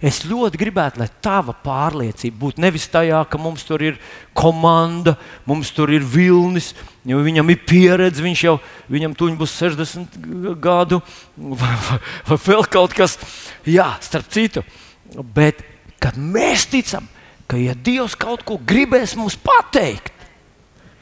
Es 0.02 0.24
ļoti 0.26 0.58
gribētu, 0.58 0.98
lai 0.98 1.08
tava 1.22 1.54
pārliecība 1.54 2.40
būtu 2.42 2.64
nevis 2.64 2.88
tajā, 2.90 3.20
ka 3.30 3.38
mums 3.38 3.62
tur 3.68 3.84
ir 3.86 4.00
komanda, 4.34 5.14
mums 5.46 5.70
tur 5.78 5.92
ir 5.94 6.02
vilnis, 6.02 6.72
jo 7.06 7.20
viņam 7.22 7.52
ir 7.54 7.60
pieredze, 7.70 8.24
viņš 8.26 8.42
jau 8.48 8.56
viņam 8.90 9.14
tuņi 9.20 9.38
būs 9.38 9.54
60 9.62 10.18
gadu, 10.64 11.04
vai, 11.38 11.76
vai, 11.86 12.00
vai 12.32 12.40
vēl 12.48 12.66
kaut 12.74 12.98
kas. 12.98 13.20
Jā, 13.70 13.92
starp 14.02 14.32
citu, 14.34 14.66
bet 15.38 15.62
kad 16.02 16.18
mēs 16.18 16.66
ticam, 16.72 17.06
ka 17.46 17.62
ja 17.62 17.78
Dievs 17.78 18.18
kaut 18.18 18.42
ko 18.48 18.58
gribēs 18.58 19.14
mums 19.20 19.38
pateikt, 19.38 20.18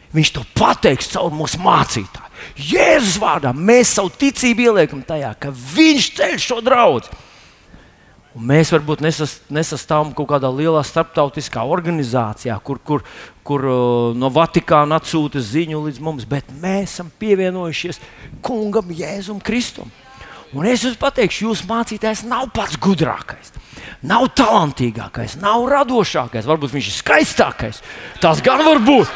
Viņš 0.09 0.29
to 0.33 0.41
pateiks 0.57 1.11
caur 1.13 1.29
mūsu 1.37 1.59
mācītāju. 1.61 2.29
Jēzus 2.71 3.19
vārdā 3.21 3.51
mēs 3.53 3.91
savu 3.93 4.09
ticību 4.17 4.63
ieliekam 4.65 5.03
tajā, 5.05 5.35
ka 5.37 5.51
Viņš 5.53 6.07
ceļ 6.17 6.37
šo 6.41 6.57
draugu. 6.65 7.11
Un 8.39 8.47
mēs 8.47 8.69
varbūt 8.71 9.01
nesas, 9.03 9.33
nesastāvam 9.51 10.13
kaut 10.15 10.29
kādā 10.29 10.47
lielā 10.47 10.79
starptautiskā 10.87 11.59
organizācijā, 11.67 12.55
kur, 12.63 12.79
kur, 12.79 13.03
kur 13.43 13.65
uh, 13.67 14.13
no 14.15 14.29
Vatikāna 14.31 14.95
atsūta 15.01 15.41
ziņu 15.43 15.81
līdz 15.83 15.99
mums, 15.99 16.23
bet 16.23 16.47
mēs 16.61 16.93
esam 16.93 17.09
pievienojušies 17.19 17.99
Kungam 18.39 18.93
Jēzum 18.95 19.43
Kristum. 19.43 19.91
Un 20.55 20.65
es 20.71 20.87
jums 20.87 20.95
pateikšu, 21.01 21.49
jūsu 21.49 21.67
mācītājs 21.67 22.23
nav 22.31 22.47
pats 22.55 22.79
gudrākais, 22.79 23.51
nav 24.07 24.31
talantīgākais, 24.39 25.35
nav 25.43 25.67
radošākais, 25.75 26.47
varbūt 26.47 26.73
viņš 26.77 26.87
ir 26.93 26.95
skaistākais. 26.95 27.83
Tas 28.23 28.39
gan 28.41 28.63
var 28.63 28.79
būt. 28.87 29.11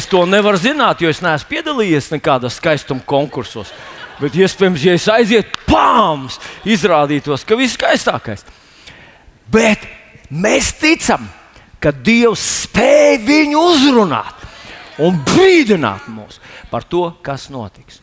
es 0.00 0.08
to 0.08 0.24
nevaru 0.24 0.56
zināt, 0.64 1.04
jo 1.04 1.12
es 1.12 1.20
neesmu 1.20 1.52
piedalījies 1.52 2.08
nekādos 2.16 2.56
skaistuma 2.56 3.04
konkursos. 3.04 3.68
Bet 4.20 4.36
iespējams, 4.36 4.82
ja 4.84 4.94
es 4.98 5.08
aizietu 5.08 5.62
pāms, 5.68 6.36
izrādītos, 6.68 7.46
ka 7.48 7.56
viss 7.56 7.78
skaistākais. 7.78 8.44
Bet 9.50 9.86
mēs 10.28 10.74
ticam, 10.78 11.24
ka 11.80 11.92
Dievs 11.92 12.42
spēj 12.66 13.22
viņu 13.24 13.64
uzrunāt 13.72 14.44
un 15.00 15.16
brīdināt 15.24 16.08
mūs 16.12 16.38
par 16.70 16.84
to, 16.84 17.06
kas 17.24 17.48
notiks. 17.52 18.02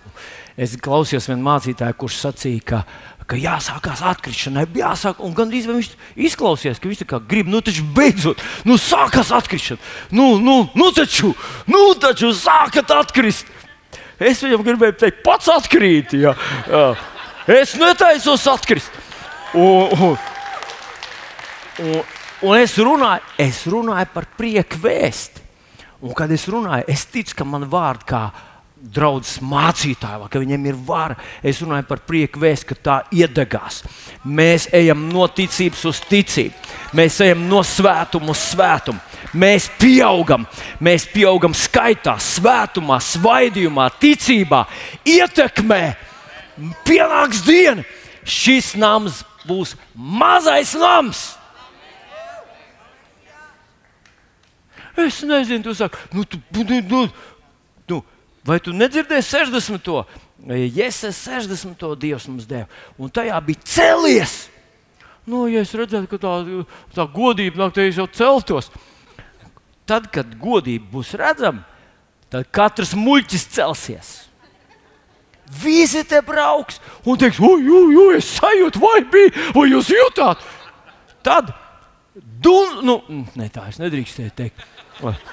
Es 0.57 0.73
klausījos 0.81 1.29
vienā 1.29 1.43
mācītājā, 1.45 1.93
kurš 1.93 2.17
sacīja, 2.23 2.63
ka, 2.65 2.79
ka 3.29 3.37
jāsākās 3.37 4.01
atkrišanai, 4.09 4.65
jāsāk, 4.79 5.21
un 5.21 5.35
gandrīz 5.37 5.67
viņš 5.69 5.91
izklausījās, 6.27 6.81
ka 6.81 6.89
viņš 6.89 7.03
grib, 7.29 7.51
nu, 7.53 7.61
taču 7.61 7.85
beidzot, 7.93 8.41
nu, 8.65 8.79
sākās 8.81 9.29
atkrišana, 9.37 9.77
nu, 10.17 10.39
nu, 10.41 10.63
nu, 10.73 10.89
taču, 10.97 11.35
nu, 11.69 11.83
taču 12.01 12.33
sākat 12.33 12.89
atkrist. 12.97 13.53
Es 14.17 14.41
viņam 14.41 14.63
gribēju 14.65 14.97
teikt, 14.97 15.23
pats 15.25 15.49
atkrīt. 15.53 16.15
Jā. 16.17 16.33
Es 17.47 17.75
netaisos 17.77 18.45
atkrist. 18.49 18.95
Un, 19.55 19.93
un, 19.93 20.17
un, 21.85 21.99
un 22.49 22.57
es, 22.57 22.73
runāju, 22.81 23.23
es 23.41 23.61
runāju 23.69 24.09
par 24.13 24.27
prieku 24.39 24.81
vēsti. 24.83 25.45
Un, 26.01 26.13
kad 26.17 26.31
es 26.33 26.45
runāju, 26.49 26.85
es 26.91 27.07
ticu, 27.09 27.39
ka 27.39 27.45
man 27.47 27.65
vārdi 27.71 28.09
kā 28.11 28.27
draugs 28.77 29.37
mācītāji, 29.43 30.29
ka 30.31 30.41
viņiem 30.41 30.65
ir 30.69 30.77
vara. 30.87 31.17
Es 31.43 31.61
runāju 31.63 31.87
par 31.89 32.01
prieku 32.07 32.41
vēstu, 32.41 32.71
ka 32.71 32.77
tā 32.87 32.97
iedegās. 33.13 33.81
Mēs 34.23 34.67
ejam 34.75 35.07
no 35.11 35.27
ticības 35.27 35.83
uz 35.89 36.01
ticību, 36.07 36.73
mēs 36.97 37.19
ejam 37.25 37.45
no 37.49 37.63
svētuma 37.65 38.33
uz 38.33 38.43
svētumu. 38.51 39.01
Mēs 39.37 39.67
pieaugam, 39.79 40.45
mēs 40.83 41.07
pieaugam 41.11 41.55
skaitā, 41.57 42.15
svētumā, 42.21 42.99
svaidījumā, 43.03 43.89
ticībā, 43.99 44.63
ietekmē. 45.05 45.81
Pienāks 46.87 47.43
diena, 47.45 47.83
šis 48.23 48.71
nams 48.79 49.21
būs 49.47 49.75
mazais 49.93 50.73
nams. 50.79 51.27
Es 54.97 55.21
nezinu, 55.21 55.61
tu 55.61 55.75
saki, 55.77 55.99
nu, 56.15 56.23
tu, 56.25 56.39
nu, 56.57 56.79
nu, 56.89 57.01
vai 58.47 58.59
tu 58.63 58.73
nedzirdēji 58.75 59.27
60. 59.27 59.93
Jēzus 60.47 61.23
60. 61.27 61.87
Dievs 61.99 62.27
mums 62.31 62.47
deva, 62.49 62.69
un 62.97 63.11
tajā 63.11 63.39
bija 63.45 63.65
cēlies. 63.75 64.37
Nu, 65.27 65.43
ja 65.51 65.59
es 65.65 65.73
redzētu, 65.75 66.07
ka 66.07 66.21
tā, 66.23 66.35
tā 66.95 67.05
godība 67.11 67.59
nāk, 67.65 67.73
tad 67.75 67.89
es 67.89 67.99
jau 67.99 68.07
celtos 68.07 68.71
tad, 69.87 70.09
kad 70.13 70.35
godība 70.39 70.91
būs 70.97 71.15
redzama, 71.19 71.63
tad 72.31 72.47
katrs 72.53 72.93
muļķis 72.97 73.47
celsies. 73.55 74.13
Visi 75.63 76.03
te 76.03 76.19
brauks 76.27 76.81
un 77.07 77.19
teiks, 77.19 77.39
oi, 77.39 78.17
es 78.17 78.33
sajūtu, 78.35 78.81
vai 78.83 78.99
bija, 79.07 79.31
vai 79.55 79.69
jūs 79.71 79.93
jutāt. 79.93 80.41
Tad, 81.23 81.53
dun, 82.43 82.81
nu, 82.87 82.97
ne 83.39 83.47
tā 83.53 83.69
es 83.71 83.79
nedrīkstēju 83.79 84.33
teikt. 84.35 84.65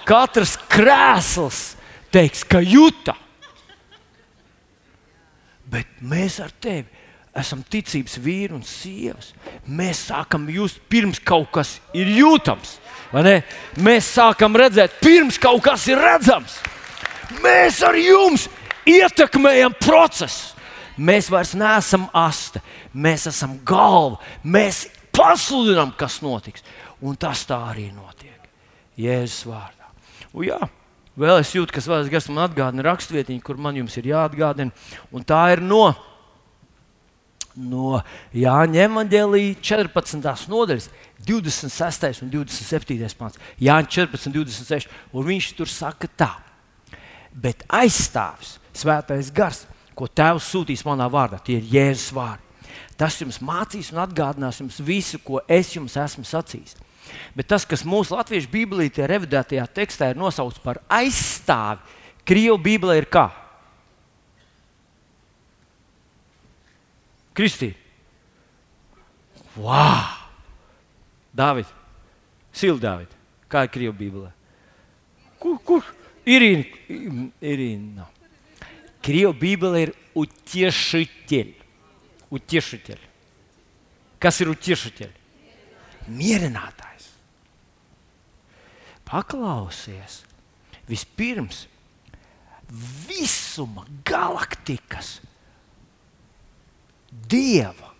Katrs 0.06 0.54
krēsls 0.70 1.62
teiks, 2.14 2.44
ka 2.46 2.62
jūta. 2.62 3.16
Bet 5.70 5.98
mēs 6.04 6.38
ar 6.44 6.52
tevi 6.62 6.86
esam 7.34 7.64
ticības 7.66 8.18
vīri 8.22 8.54
un 8.54 8.62
sievas. 8.66 9.32
Mēs 9.66 10.06
sākam 10.10 10.46
just 10.52 10.78
pirms 10.90 11.18
kaut 11.18 11.50
kas 11.54 11.78
ir 11.96 12.10
jūtams. 12.14 12.78
Mēs 13.82 14.10
sākam 14.14 14.54
redzēt, 14.58 15.00
pirms 15.02 15.38
kaut 15.42 15.62
kas 15.66 15.86
ir 15.90 16.00
redzams. 16.02 16.58
Mēs 17.42 17.80
ar 17.86 17.98
jums 17.98 18.48
ietekmējam 18.86 19.74
procesu. 19.82 20.52
Mēs 20.94 21.26
vairs 21.32 21.56
neesam 21.58 22.06
asta, 22.14 22.60
mēs 22.94 23.26
esam 23.26 23.56
galva. 23.66 24.20
Mēs 24.46 24.84
pasludinām, 25.14 25.90
kas 25.98 26.20
notiks. 26.22 26.62
Un 27.02 27.18
tas 27.18 27.42
tā 27.48 27.58
arī 27.72 27.88
notiek. 27.90 28.46
Jēzus 28.94 29.48
vārdā. 29.50 29.90
Un 30.34 30.46
jā, 30.46 30.60
vēl 31.20 31.40
es 31.42 31.52
jūtu, 31.54 31.74
kas 31.74 31.88
vēl 31.90 32.08
es 32.08 32.28
man 32.30 32.44
atgādina 32.48 32.86
rakstvietiņu, 32.88 33.42
kur 33.44 33.60
man 33.60 33.76
jums 33.78 33.96
ir 34.00 34.10
jāatgādina. 34.12 34.74
Un 35.14 35.24
tā 35.26 35.40
ir 35.54 35.62
no, 35.64 35.94
no 37.54 38.00
Jāņa 38.34 38.86
Evangelija 38.88 39.56
14. 39.60 40.48
nodaļas. 40.52 40.90
26. 41.24 42.22
un 42.22 42.28
27. 42.28 43.16
pāns, 43.16 43.38
Jānis 43.60 43.94
14, 43.94 44.32
26. 44.34 44.90
Un 45.14 45.24
viņš 45.24 45.52
tur 45.56 45.70
saka 45.70 46.10
tā, 46.20 46.30
bet 47.32 47.64
aizstāvis 47.72 48.58
svētais 48.76 49.30
gars, 49.32 49.64
ko 49.96 50.08
Tēvs 50.10 50.50
sūtīs 50.50 50.84
manā 50.86 51.06
vārdā, 51.10 51.38
tie 51.40 51.60
ir 51.60 51.70
Jēzus 51.70 52.12
vārdi. 52.16 52.42
Tas 52.98 53.16
jums 53.18 53.40
mācīs 53.42 53.90
un 53.94 54.02
atgādinās 54.04 54.60
jums 54.60 54.78
visu, 54.82 55.18
ko 55.22 55.40
es 55.50 55.72
jums 55.74 55.96
esmu 55.98 56.26
sacījis. 56.26 56.76
Bet 57.36 57.48
tas, 57.50 57.66
kas 57.68 57.84
mūsu 57.86 58.16
latviešu 58.16 58.50
bībelītē, 58.52 59.06
revidētajā 59.10 59.66
tekstā 59.76 60.10
ir 60.12 60.20
nosaukts 60.20 60.62
par 60.62 60.82
aizstāvi, 60.88 62.02
Krievu 62.24 62.56
bībelē 62.64 62.98
ir 63.02 63.08
kā? 63.12 63.28
Kristīna. 67.36 67.76
Wow! 69.60 70.24
Dāvid, 71.34 71.66
Sildāvid, 72.54 73.10
kā 73.50 73.64
ir 73.66 73.72
Krievijas 73.74 73.98
Bībelē? 73.98 74.30
Kur? 75.42 75.58
kur? 75.66 75.88
Irīna. 76.24 76.64
Irīna. 77.42 78.06
Krievijas 79.04 79.40
Bībelē 79.40 79.82
ir 79.88 79.92
utiešiteļ. 80.22 81.50
Utiešiteļ. 82.38 83.02
Kas 84.22 84.40
ir 84.40 84.52
utiešiteļ? 84.54 85.10
Mierinātājs. 86.14 86.93
Paklausies. 89.08 90.22
Vispirms 90.88 91.66
visuma 93.08 93.84
galaktikas 94.04 95.18
dieva 97.28 97.92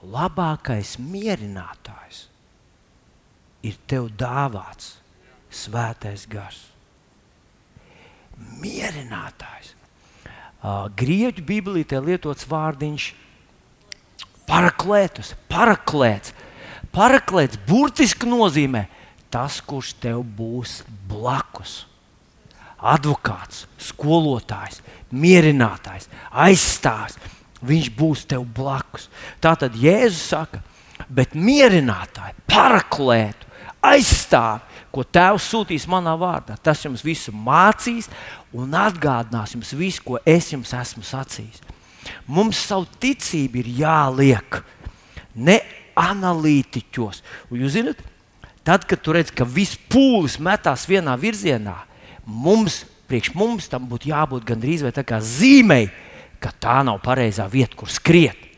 labākais 0.00 0.94
mierinātājs 1.02 2.26
ir 3.66 3.76
tev 3.90 4.08
dāvāts 4.16 4.94
svētais 5.52 6.24
gars. 6.30 6.62
Mierinātājs. 8.62 9.74
Grieķu 10.96 11.44
Bībelītē 11.48 12.00
lietots 12.04 12.46
vārdiņš 12.48 13.10
paraklētus, 14.48 15.34
paraklēts. 15.50 16.32
Paraklēts 16.90 17.60
burtiski 17.68 18.26
nozīmē 18.26 18.86
tas, 19.32 19.60
kurš 19.62 19.94
tev 20.02 20.22
būs 20.36 20.80
blakus. 21.08 21.84
Advokāts, 22.80 23.66
skolotājs, 23.90 24.80
mierinātājs, 25.12 26.08
aizstāvis. 26.32 27.18
Viņš 27.60 27.90
būs 27.92 28.24
tev 28.24 28.46
blakus. 28.56 29.10
Tā 29.36 29.52
tad 29.60 29.74
Jēzus 29.76 30.30
saka, 30.32 30.62
bet 31.12 31.34
mierinātāji, 31.36 32.38
paraklētu, 32.48 33.50
aizstāvi, 33.84 34.64
ko 34.90 35.04
Tēvs 35.04 35.48
sūtīs 35.52 35.84
manā 35.90 36.14
vārdā. 36.18 36.56
Tas 36.56 36.80
jums 36.84 37.04
visu 37.04 37.34
mācīs 37.36 38.08
un 38.56 38.72
atgādinās 38.74 39.54
jums 39.54 39.74
visu, 39.76 40.02
ko 40.06 40.18
es 40.24 40.50
jums 40.54 40.72
esmu 40.76 41.04
sacījis. 41.06 41.60
Mums 42.26 42.64
savu 42.70 42.88
ticību 43.00 43.60
ir 43.60 43.68
jāliek 43.82 44.62
ne 45.36 45.60
analītiķos. 46.00 47.22
Un 47.50 47.62
jūs 47.62 47.76
zināt, 47.76 48.00
tad, 48.66 48.84
kad 48.88 49.00
tu 49.02 49.14
redz, 49.16 49.32
ka 49.34 49.46
viss 49.48 49.78
pūlis 49.90 50.38
metās 50.42 50.86
vienā 50.90 51.16
virzienā, 51.20 51.76
mums, 52.24 52.84
priekš 53.10 53.32
mums 53.38 53.70
tam 53.70 53.88
būtu 53.90 54.12
jābūt 54.12 54.46
gandrīz 54.48 54.84
vai 54.86 54.94
tā 54.94 55.04
kā 55.06 55.20
zīmei, 55.22 55.88
ka 56.40 56.52
tā 56.56 56.80
nav 56.86 57.00
pareizā 57.04 57.48
vieta, 57.50 57.76
kur 57.76 57.90
skriet. 57.92 58.48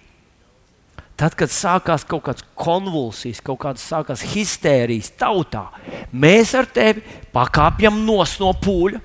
Tad, 1.18 1.36
kad 1.38 1.52
sākās 1.52 2.06
kaut 2.08 2.24
kādas 2.26 2.44
konvulsijas, 2.58 3.42
kaut 3.44 3.60
kādas 3.62 3.84
sākās 3.86 4.24
histērijas 4.32 5.12
tautā, 5.20 5.68
mēs 6.10 6.54
ar 6.58 6.66
tevi 6.66 7.04
pakāpjam 7.34 8.00
no 8.06 8.22
pūļa. 8.64 9.02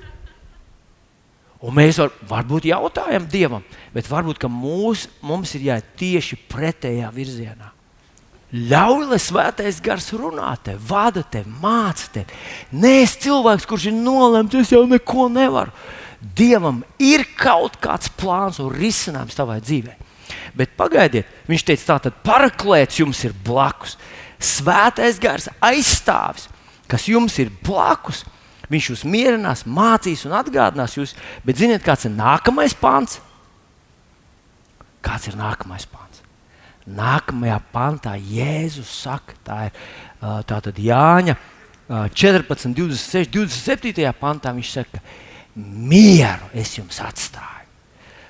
Un 1.58 1.74
mēs 1.74 1.98
var, 1.98 2.14
varbūt 2.30 2.70
jautājam 2.70 3.26
Dievam, 3.30 3.64
bet 3.94 4.10
varbūt 4.10 4.46
mūs, 4.50 5.08
mums 5.26 5.56
ir 5.58 5.68
jāiet 5.72 5.96
tieši 5.98 6.38
pretējā 6.50 7.10
virzienā. 7.14 7.77
Ļauj, 8.48 9.10
lai 9.10 9.20
svētais 9.20 9.82
gars 9.84 10.06
runā 10.16 10.54
te, 10.64 10.78
vada 10.88 11.20
te, 11.28 11.42
māca 11.60 12.08
te. 12.14 12.24
Nē, 12.72 13.02
es 13.04 13.18
cilvēks, 13.20 13.68
kurš 13.68 13.90
ir 13.90 13.98
nolemts, 13.98 14.56
es 14.56 14.72
jau 14.72 14.86
neko 14.88 15.28
nevaru. 15.34 15.74
Dievam 16.38 16.80
ir 17.04 17.26
kaut 17.38 17.76
kāds 17.84 18.08
plāns 18.18 18.62
un 18.64 18.72
risinājums 18.72 19.36
tavai 19.36 19.60
dzīvei. 19.60 19.98
Bet 20.58 20.78
pagaidiet, 20.80 21.28
viņš 21.52 21.68
teica, 21.68 21.86
tā 21.92 21.98
tad 22.08 22.24
paraklēts 22.24 23.02
jums 23.04 23.20
ir 23.28 23.36
blakus. 23.46 23.98
Svētais 24.40 25.20
gars 25.20 25.50
aizstāvis, 25.60 26.48
kas 26.88 27.08
jums 27.12 27.36
ir 27.44 27.52
blakus. 27.68 28.24
Viņš 28.72 28.90
jūs 28.92 29.06
mierinās, 29.08 29.68
mācīs 29.68 30.26
un 30.28 30.36
atgādinās 30.40 30.98
jūs. 30.98 31.16
Bet 31.44 31.60
ziniet, 31.60 31.84
kāds 31.84 32.08
ir 32.08 32.16
nākamais 32.16 32.76
pāns? 32.80 33.20
Kāds 35.04 35.30
ir 35.30 35.40
nākamais 35.40 35.88
pāns? 35.88 36.07
Nākamajā 36.88 37.60
pantā 37.74 38.16
Jēzus 38.16 38.90
saka, 39.04 39.36
tā 39.44 39.60
ir 39.68 39.80
tā 40.48 40.62
tad 40.64 40.80
Jāņa 40.80 41.36
14, 41.88 42.72
26, 42.76 43.32
27. 43.34 44.08
pantā. 44.20 44.56
Viņš 44.56 44.74
saka, 44.80 45.04
mieru 45.56 46.48
es 46.56 46.78
jums 46.80 47.02
atstāju 47.04 47.58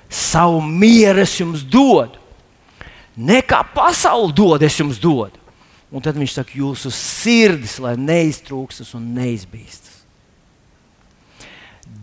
savu 0.08 0.60
mieru 0.60 1.20
es 1.20 1.36
jums 1.36 1.62
dodu. 1.62 2.18
Ne 3.18 3.42
kā 3.42 3.60
pasaule 3.74 4.32
dod, 4.32 4.62
es 4.62 4.78
jums 4.78 5.00
dodu. 5.02 5.36
Un 5.88 6.04
tad 6.04 6.18
viņš 6.20 6.34
saka, 6.36 6.56
jūsu 6.56 6.92
sirdis, 6.92 7.78
lai 7.80 7.94
neiztrūkstas 7.96 8.92
un 8.96 9.06
neizbīstas. 9.16 10.02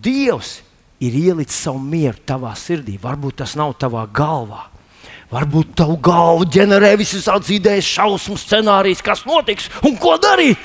Dievs 0.01 0.59
ir 1.01 1.17
ielicis 1.17 1.59
savu 1.67 1.81
mieru 1.81 2.17
tavā 2.25 2.53
sirdī. 2.57 2.97
Varbūt 3.01 3.41
tas 3.43 3.53
nav 3.57 3.75
tavā 3.81 4.05
galvā. 4.09 4.65
Varbūt 5.31 5.73
tavu 5.79 5.97
galvu 5.97 6.45
ģenerē 6.53 6.93
visas 6.99 7.27
idejas, 7.49 7.87
šausmu 7.89 8.37
scenārijas, 8.37 9.01
kas 9.03 9.25
notiks 9.25 9.69
un 9.85 9.97
ko 9.97 10.15
darīt. 10.21 10.59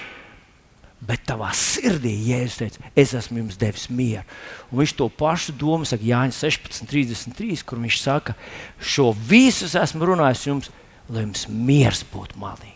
Bet 1.00 1.22
tavā 1.24 1.48
sirdī 1.56 2.12
Jēzus 2.28 2.58
teica, 2.60 2.90
es 2.92 3.14
esmu 3.16 3.40
jums 3.40 3.56
devis 3.58 3.86
mieru. 3.88 4.26
Un 4.68 4.82
viņš 4.82 4.92
to 4.98 5.06
pašu 5.08 5.54
domu 5.56 5.88
saka 5.88 6.04
Jānis 6.04 6.42
16,33, 6.44 7.62
kur 7.64 7.80
viņš 7.80 8.00
saka, 8.02 8.34
šo 8.76 9.08
visu 9.16 9.70
esmu 9.80 10.10
runājis 10.12 10.44
jums, 10.50 10.68
lai 11.08 11.24
jums 11.24 11.46
miers 11.48 12.04
būtu 12.12 12.36
malī. 12.42 12.74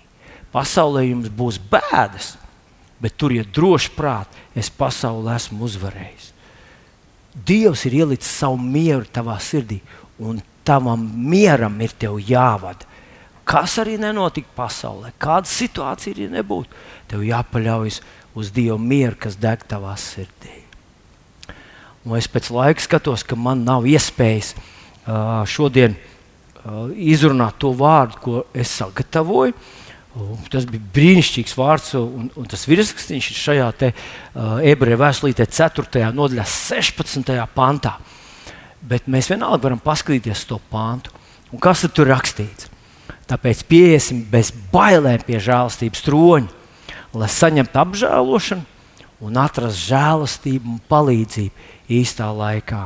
Pasaulē 0.54 1.04
jums 1.04 1.28
būs 1.28 1.60
bēdas, 1.68 2.32
bet 3.02 3.18
turiet 3.20 3.52
droši 3.52 3.92
prāt, 3.92 4.40
es 4.56 4.72
pasaulē 4.72 5.36
esmu 5.36 5.68
uzvarējis. 5.68 6.32
Dievs 7.44 7.84
ir 7.84 8.00
ielicis 8.00 8.32
savu 8.40 8.56
mieru 8.56 9.04
tavā 9.12 9.36
sirdī, 9.42 9.82
un 10.16 10.40
tavam 10.64 11.04
mieram 11.30 11.76
ir 11.84 11.94
tev 11.98 12.18
jāvada. 12.22 12.88
Kas 13.44 13.76
arī 13.82 13.98
nenotika 14.00 14.48
pasaulē, 14.56 15.12
kāda 15.20 15.48
situācija 15.50 16.16
arī 16.16 16.30
nebūtu, 16.32 16.84
tev 17.10 17.24
jāpaļaujas 17.28 18.00
uz 18.34 18.50
Dieva 18.54 18.78
mieru, 18.80 19.18
kas 19.20 19.36
deg 19.36 19.66
tavā 19.68 19.92
sirdī. 20.00 20.62
Un 22.04 22.16
es 22.18 22.28
pēc 22.28 22.50
laika 22.52 22.84
skatos, 22.84 23.24
ka 23.24 23.36
man 23.36 23.62
nav 23.64 23.86
iespējas 23.88 24.54
uh, 24.56 25.44
šodien 25.48 25.94
uh, 25.96 26.88
izrunāt 26.92 27.60
to 27.60 27.72
vārdu, 27.76 28.20
ko 28.20 28.44
es 28.56 28.72
sagatavoju. 28.80 29.54
Un 30.14 30.42
tas 30.46 30.66
bija 30.68 30.92
brīnišķīgs 30.94 31.56
vārds, 31.58 31.94
un, 31.98 32.28
un 32.38 32.48
tas 32.48 32.68
virsrakstīns 32.70 33.32
ir 33.32 33.38
šajā 33.40 33.70
uh, 33.72 33.94
ebreju 34.62 35.00
vēstulītē, 35.00 35.48
4. 35.50 36.04
nodaļā, 36.14 36.44
16. 36.48 37.32
pantā. 37.56 37.96
Bet 38.84 39.08
mēs 39.08 39.30
vienalga 39.32 39.68
varam 39.68 39.80
paskatīties 39.80 40.44
to 40.48 40.58
pantu. 40.70 41.12
Un 41.52 41.60
kas 41.62 41.84
tur 41.94 42.10
rakstīts? 42.10 42.68
Tāpēc 43.28 43.62
pieiesim 43.68 44.20
bez 44.28 44.50
bailēm 44.72 45.22
pie 45.24 45.38
žēlastības 45.40 46.02
troņa, 46.04 46.50
lai 47.16 47.28
saņemtu 47.32 47.80
apžēlošanu 47.80 49.24
un 49.24 49.38
atrastu 49.40 49.88
žēlastību 49.94 50.74
un 50.74 50.80
palīdzību 50.90 51.94
īstā 51.96 52.28
laikā. 52.36 52.82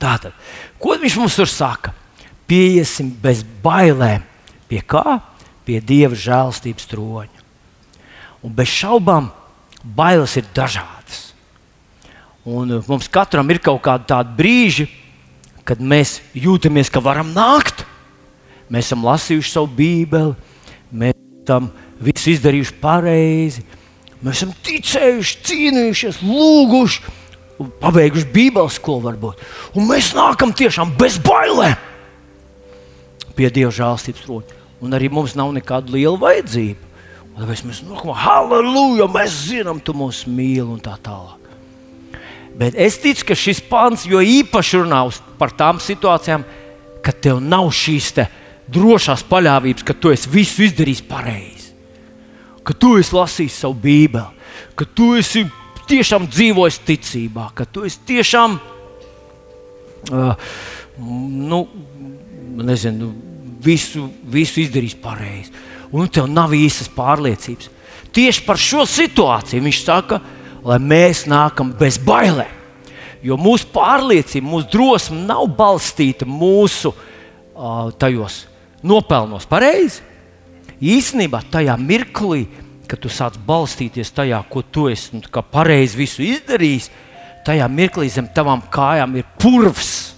Tātad, 0.00 0.32
ko 0.80 0.96
viņš 0.96 1.18
mums 1.20 1.36
tur 1.36 1.50
saka? 1.50 1.92
Pieiesim 2.48 3.10
bez 3.22 3.42
bailēm 3.62 4.24
pie 4.70 4.80
kā? 4.80 5.20
Pie 5.66 5.82
Dieva 5.84 6.16
žēlastības 6.16 6.88
troņa. 6.88 7.44
Un 8.40 8.54
bez 8.56 8.72
šaubām, 8.72 9.28
bailes 9.84 10.38
ir 10.40 10.48
dažādas. 10.56 11.29
Un 12.50 12.76
uh, 12.78 12.90
mums 12.90 13.06
katram 13.12 13.48
ir 13.52 13.62
kaut 13.62 13.82
kādi 13.84 14.10
tādi 14.10 14.34
brīži, 14.38 14.88
kad 15.66 15.78
mēs 15.78 16.18
jūtamies, 16.34 16.90
ka 16.90 17.02
varam 17.04 17.30
nākt 17.36 17.86
Mēs 18.70 18.86
esam 18.86 19.02
lasījuši 19.02 19.50
savu 19.50 19.66
Bībeli, 19.74 20.34
mēs 20.94 21.16
esam 21.42 21.66
visu 21.98 22.30
izdarījuši 22.36 22.76
pareizi, 22.78 23.64
mēs 24.22 24.38
esam 24.38 24.52
ticējuši, 24.66 25.38
cīnījušies, 25.48 26.20
lūguši, 26.22 27.16
pabeiguši 27.82 28.30
Bībeles 28.30 28.78
skolu 28.78 29.08
varbūt. 29.08 29.42
Un 29.74 29.90
mēs 29.90 30.12
nākam 30.14 30.54
tiešām 30.54 30.94
bez 31.00 31.18
bailēm 31.24 31.74
pie 33.34 33.50
Dieva 33.50 33.72
žēlstības 33.74 34.22
troņa. 34.28 34.56
Un 34.84 34.94
arī 34.96 35.10
mums 35.12 35.34
nav 35.36 35.50
nekāda 35.56 35.90
liela 35.92 36.14
vajadzība. 36.20 36.86
Un 37.34 37.42
tāpēc 37.42 37.64
mēs 37.66 37.82
nākam, 37.88 38.14
halleluja, 38.14 39.10
mēs 39.10 39.34
zinām, 39.48 39.82
tu 39.82 39.96
mūs 39.96 40.22
mīli 40.30 40.68
un 40.68 40.78
tā 40.84 40.94
tālāk. 41.02 41.39
Bet 42.60 42.76
es 42.76 42.98
ticu, 43.00 43.24
ka 43.30 43.36
šis 43.38 43.62
pāns 43.64 44.04
jo 44.08 44.20
īpaši 44.20 44.82
runā 44.82 45.00
par 45.40 45.54
tām 45.56 45.80
situācijām, 45.80 46.44
kad 47.00 47.16
tev 47.24 47.40
nav 47.40 47.70
šīs 47.72 48.10
te, 48.18 48.26
drošās 48.70 49.24
paļāvības, 49.30 49.86
ka 49.86 49.96
tu 49.96 50.12
esi 50.12 50.30
visu 50.30 50.66
izdarījis 50.66 51.00
pareizi, 51.08 51.70
ka 52.62 52.76
tu 52.76 52.94
esi 53.00 53.16
lasījis 53.16 53.56
savu 53.64 53.78
Bībeli, 53.82 54.28
ka 54.78 54.84
tu 54.84 55.14
esi 55.18 55.46
tiešām 55.90 56.28
dzīvojis 56.30 56.78
ticībā, 56.86 57.48
ka 57.56 57.64
tu 57.66 57.86
esi 57.88 57.98
tiešām, 58.12 58.58
uh, 60.12 60.52
nu, 61.00 61.64
nezinu, 62.60 63.10
visu, 63.64 64.06
visu 64.30 64.62
izdarījis 64.62 64.98
pareizi. 65.02 65.54
Un 65.90 66.06
tev 66.12 66.28
nav 66.30 66.52
īstas 66.54 66.90
pārliecības. 66.94 67.70
Tieši 68.14 68.44
par 68.46 68.58
šo 68.60 68.84
situāciju 68.86 69.64
viņš 69.64 69.80
saka, 69.82 70.20
lai 70.64 70.78
mēs 70.82 71.26
nākam 71.30 71.72
bez 71.76 71.98
bailēm. 72.02 72.56
Jo 73.22 73.36
mūsu 73.36 73.68
pārliecība, 73.74 74.48
mūsu 74.48 74.70
drosme 74.72 75.18
nav 75.28 75.44
balstīta 75.56 76.24
mūsu 76.28 76.94
uh, 76.94 77.90
tajos 78.00 78.46
nopelnos 78.82 79.44
pareizi. 79.48 80.00
Īsnībā 80.80 81.42
tajā 81.52 81.74
mirklī, 81.76 82.46
kad 82.88 83.02
tu 83.02 83.10
sāc 83.12 83.36
balstīties 83.46 84.14
tajā, 84.16 84.40
ko 84.48 84.62
tu 84.64 84.86
esi 84.88 85.18
nu, 85.18 85.42
pareizi 85.52 86.06
izdarījis, 86.06 86.88
tajā 87.44 87.68
mirklī 87.68 88.08
zem 88.08 88.30
tavām 88.32 88.64
kājām 88.72 89.18
ir 89.20 89.28
purvs. 89.40 90.14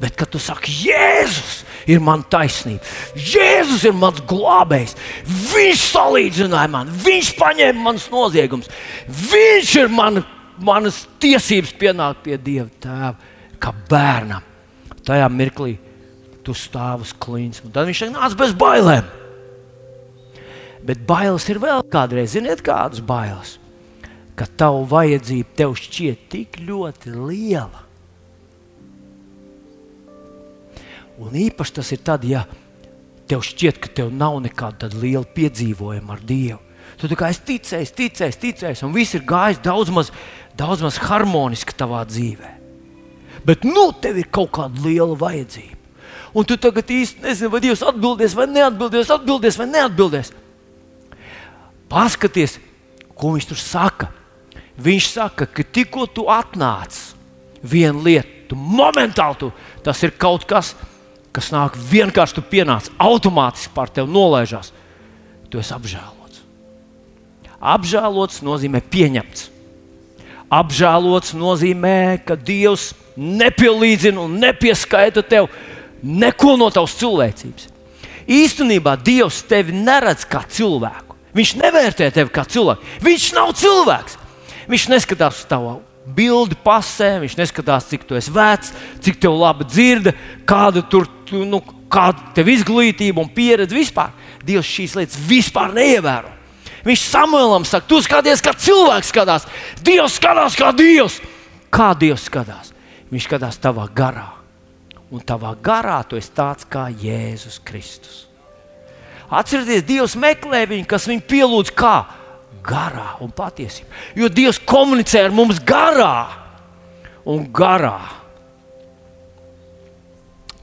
Bet, 0.00 0.16
kad 0.18 0.30
tu 0.32 0.40
saki, 0.42 0.72
Jēzus 0.88 1.62
ir 1.90 2.00
mans 2.02 2.26
taisnība, 2.32 2.82
Jēzus 3.14 3.84
ir 3.86 3.94
mans 3.94 4.18
glābējs, 4.26 4.96
Viņš 5.52 5.84
salīdzināja 5.92 6.70
man, 6.72 6.90
Viņš 7.04 7.30
paņēma 7.38 7.84
manas 7.84 8.08
noziegumus, 8.12 8.70
Viņš 9.06 9.74
ir 9.84 9.92
man, 9.94 10.24
manas 10.58 11.04
tiesības 11.22 11.74
pienākt 11.78 12.24
pie 12.26 12.38
Dieva 12.42 12.68
tēva, 12.82 13.14
kā 13.62 13.74
bērnam. 13.90 14.50
Tajā 15.04 15.28
mirklī 15.30 15.76
tu 16.44 16.56
stāv 16.56 17.04
uz 17.04 17.12
klīns. 17.16 17.62
Un 17.64 17.72
tad 17.72 17.88
viņš 17.88 18.02
saka, 18.02 18.16
nāc 18.16 18.36
bez 18.40 18.54
bailēm. 18.58 19.06
Bet 20.84 21.06
bailes 21.08 21.46
ir 21.48 21.60
vēl 21.62 21.84
kādreiz, 21.92 22.34
ziniet, 22.34 22.60
kādas 22.64 23.00
bailes? 23.04 23.56
Ka 24.36 24.48
tavu 24.58 24.82
vajadzība 24.90 25.56
tev 25.56 25.76
šķiet 25.78 26.28
tik 26.32 26.58
ļoti 26.66 27.14
liela. 27.14 27.83
Un 31.22 31.34
īpaši 31.38 31.76
tas 31.76 31.92
ir 31.94 32.00
tad, 32.02 32.24
ja 32.26 32.44
tev 33.30 33.44
šķiet, 33.46 33.78
ka 33.80 33.90
tev 34.00 34.10
nav 34.14 34.40
nekāda 34.44 34.90
liela 34.92 35.26
piedzīvojuma 35.36 36.16
ar 36.16 36.24
Dievu. 36.26 36.60
Tu 37.00 37.16
kā 37.18 37.28
esi 37.32 37.42
ticējis, 37.48 37.92
ticējis, 37.96 38.40
ticējis, 38.40 38.82
un 38.86 38.92
viss 38.94 39.16
ir 39.16 39.24
gājis 39.26 39.60
daudz 39.64 39.90
maz, 39.92 40.10
daudz 40.56 40.84
maz 40.84 40.98
harmoniski 41.02 41.74
tavā 41.76 42.04
dzīvē. 42.08 42.52
Bet 43.44 43.64
nu 43.66 43.90
tev 44.00 44.20
ir 44.20 44.28
kaut 44.32 44.52
kāda 44.56 44.84
liela 44.84 45.16
vajadzība. 45.18 45.80
Un 46.34 46.46
tu 46.48 46.56
tagad 46.58 46.88
īsti 46.90 47.22
nezini, 47.22 47.50
vai 47.50 47.60
Dievs 47.62 47.82
atbildēs, 47.86 48.34
vai 48.34 48.46
neatbildēs, 48.50 49.12
atbildēs 49.14 49.58
vai 49.60 49.68
neatbildēs. 49.70 50.32
Paskaties, 51.90 52.56
ko 53.14 53.34
viņš 53.34 53.50
tur 53.50 53.60
saka. 53.60 54.08
Viņš 54.82 55.10
saka, 55.12 55.46
ka 55.46 55.62
tikko 55.62 56.08
tu 56.10 56.24
atnāc, 56.30 56.96
viena 57.62 58.00
lieta, 58.02 58.48
tu 58.50 58.58
momentāli 58.58 59.38
tu, 59.38 59.52
tas 59.86 60.00
ir 60.02 60.16
kaut 60.18 60.46
kas, 60.50 60.72
kas 60.74 60.93
nāk 61.54 61.74
vienkārši, 61.90 62.36
tu 62.36 62.44
pienāc 62.46 62.90
automātiski 63.02 63.72
pār 63.74 63.90
tevi 63.90 64.12
nolaižās. 64.14 64.70
Tu 65.50 65.58
esi 65.58 65.74
apžēlots. 65.74 66.42
Apžēlots 67.58 68.42
nozīmē 68.46 68.82
pieņemts. 68.92 69.48
Apžēlots 70.54 71.32
nozīmē, 71.34 72.20
ka 72.26 72.36
Dievs 72.38 72.92
nepielīdzina 73.16 74.20
un 74.22 74.36
nepieskaita 74.42 75.24
tev 75.26 75.48
neko 76.02 76.54
no 76.60 76.68
tavas 76.74 76.94
cilvēcības. 77.00 77.70
Īstenībā 78.30 78.94
Dievs 79.02 79.42
tevi 79.48 79.74
neredz 79.76 80.26
kā 80.28 80.44
cilvēku. 80.48 81.16
Viņš 81.34 81.56
nevērtē 81.58 82.12
tevi 82.14 82.30
kā 82.32 82.44
cilvēku. 82.46 82.86
Viņš 83.02 83.26
nav 83.34 83.50
cilvēks. 83.58 84.20
Viņš 84.70 84.86
neskatās 84.92 85.42
uz 85.42 85.48
tavu 85.50 85.80
bildi 86.04 86.56
pasē, 86.64 87.16
viņš 87.22 87.36
neskatās, 87.38 87.88
cik 87.88 88.04
tu 88.08 88.18
esi 88.18 88.32
vecs, 88.34 88.72
cik 89.04 89.18
tev 89.22 89.36
labi 89.40 89.66
dzirde, 89.68 90.12
kāda 90.48 90.84
tur 90.90 91.08
tu, 91.28 91.44
nu, 91.48 91.62
kāda 91.92 92.34
tev 92.36 92.50
izglītība 92.52 93.22
un 93.22 93.30
pieredze 93.32 93.76
vispār. 93.76 94.12
Dievs 94.44 94.68
šīs 94.68 94.96
lietas 94.98 95.20
vispār 95.28 95.72
neievēro. 95.76 96.32
Viņš 96.84 97.06
Samuēlam 97.08 97.64
saka, 97.64 97.88
tu 97.88 98.02
skaties, 98.04 98.42
kā 98.44 98.52
cilvēks 98.60 99.12
skatās. 99.14 99.46
Dievs 99.84 100.18
skatās 100.18 100.56
kā 100.60 100.68
Dievs. 100.76 101.16
Kā 101.72 101.94
Dievs 101.96 102.26
skatās? 102.28 102.74
Viņš 103.08 103.28
skatās 103.28 103.56
tavā 103.62 103.86
garā. 103.88 104.28
Un 105.14 105.22
tavā 105.24 105.54
garā 105.64 106.02
tu 106.08 106.18
esi 106.20 106.32
tāds 106.36 106.68
kā 106.68 106.90
Jēzus 106.90 107.56
Kristus. 107.64 108.24
Atcerieties, 109.32 109.86
Dievs 109.88 110.18
meklē 110.20 110.64
viņu, 110.68 110.86
kas 110.90 111.08
viņu 111.08 111.24
pielūdz 111.30 111.72
kā 111.76 111.96
garā 112.64 113.14
un 113.24 113.32
patiesībā. 113.34 113.90
Jo 114.16 114.30
Dievs 114.32 114.60
komunicē 114.64 115.24
ar 115.26 115.34
mums 115.34 115.60
garā 115.64 116.26
un 117.28 117.46
garā. 117.52 117.98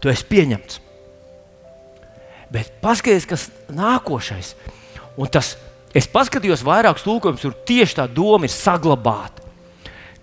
Tu 0.01 0.09
esi 0.09 0.25
pieņemts. 0.29 0.79
Bet 2.51 2.73
paskatieties, 2.83 3.27
kas 3.29 3.47
nākošais. 3.71 4.55
Un 5.21 5.29
tas, 5.31 5.53
es 5.95 6.09
paskatījos 6.11 6.65
vairākus 6.67 7.05
tulkojumus, 7.05 7.43
tur 7.45 7.55
tieši 7.67 7.99
tā 8.01 8.07
doma 8.11 8.47
ir 8.47 8.53
saglabāta. 8.53 9.45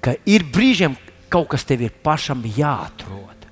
Ka 0.03 0.15
ir 0.29 0.45
brīžiem 0.45 0.97
kaut 1.33 1.49
kas 1.55 1.65
tev 1.69 1.87
ir 1.87 1.95
pašam 2.05 2.43
jāatrod. 2.45 3.47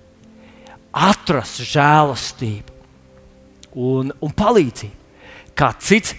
Atrast 0.96 1.62
žēlastību 1.62 2.76
un, 3.76 4.12
un 4.20 4.32
palīdzību. 4.32 5.04
Kā 5.56 5.70
cits 5.80 6.14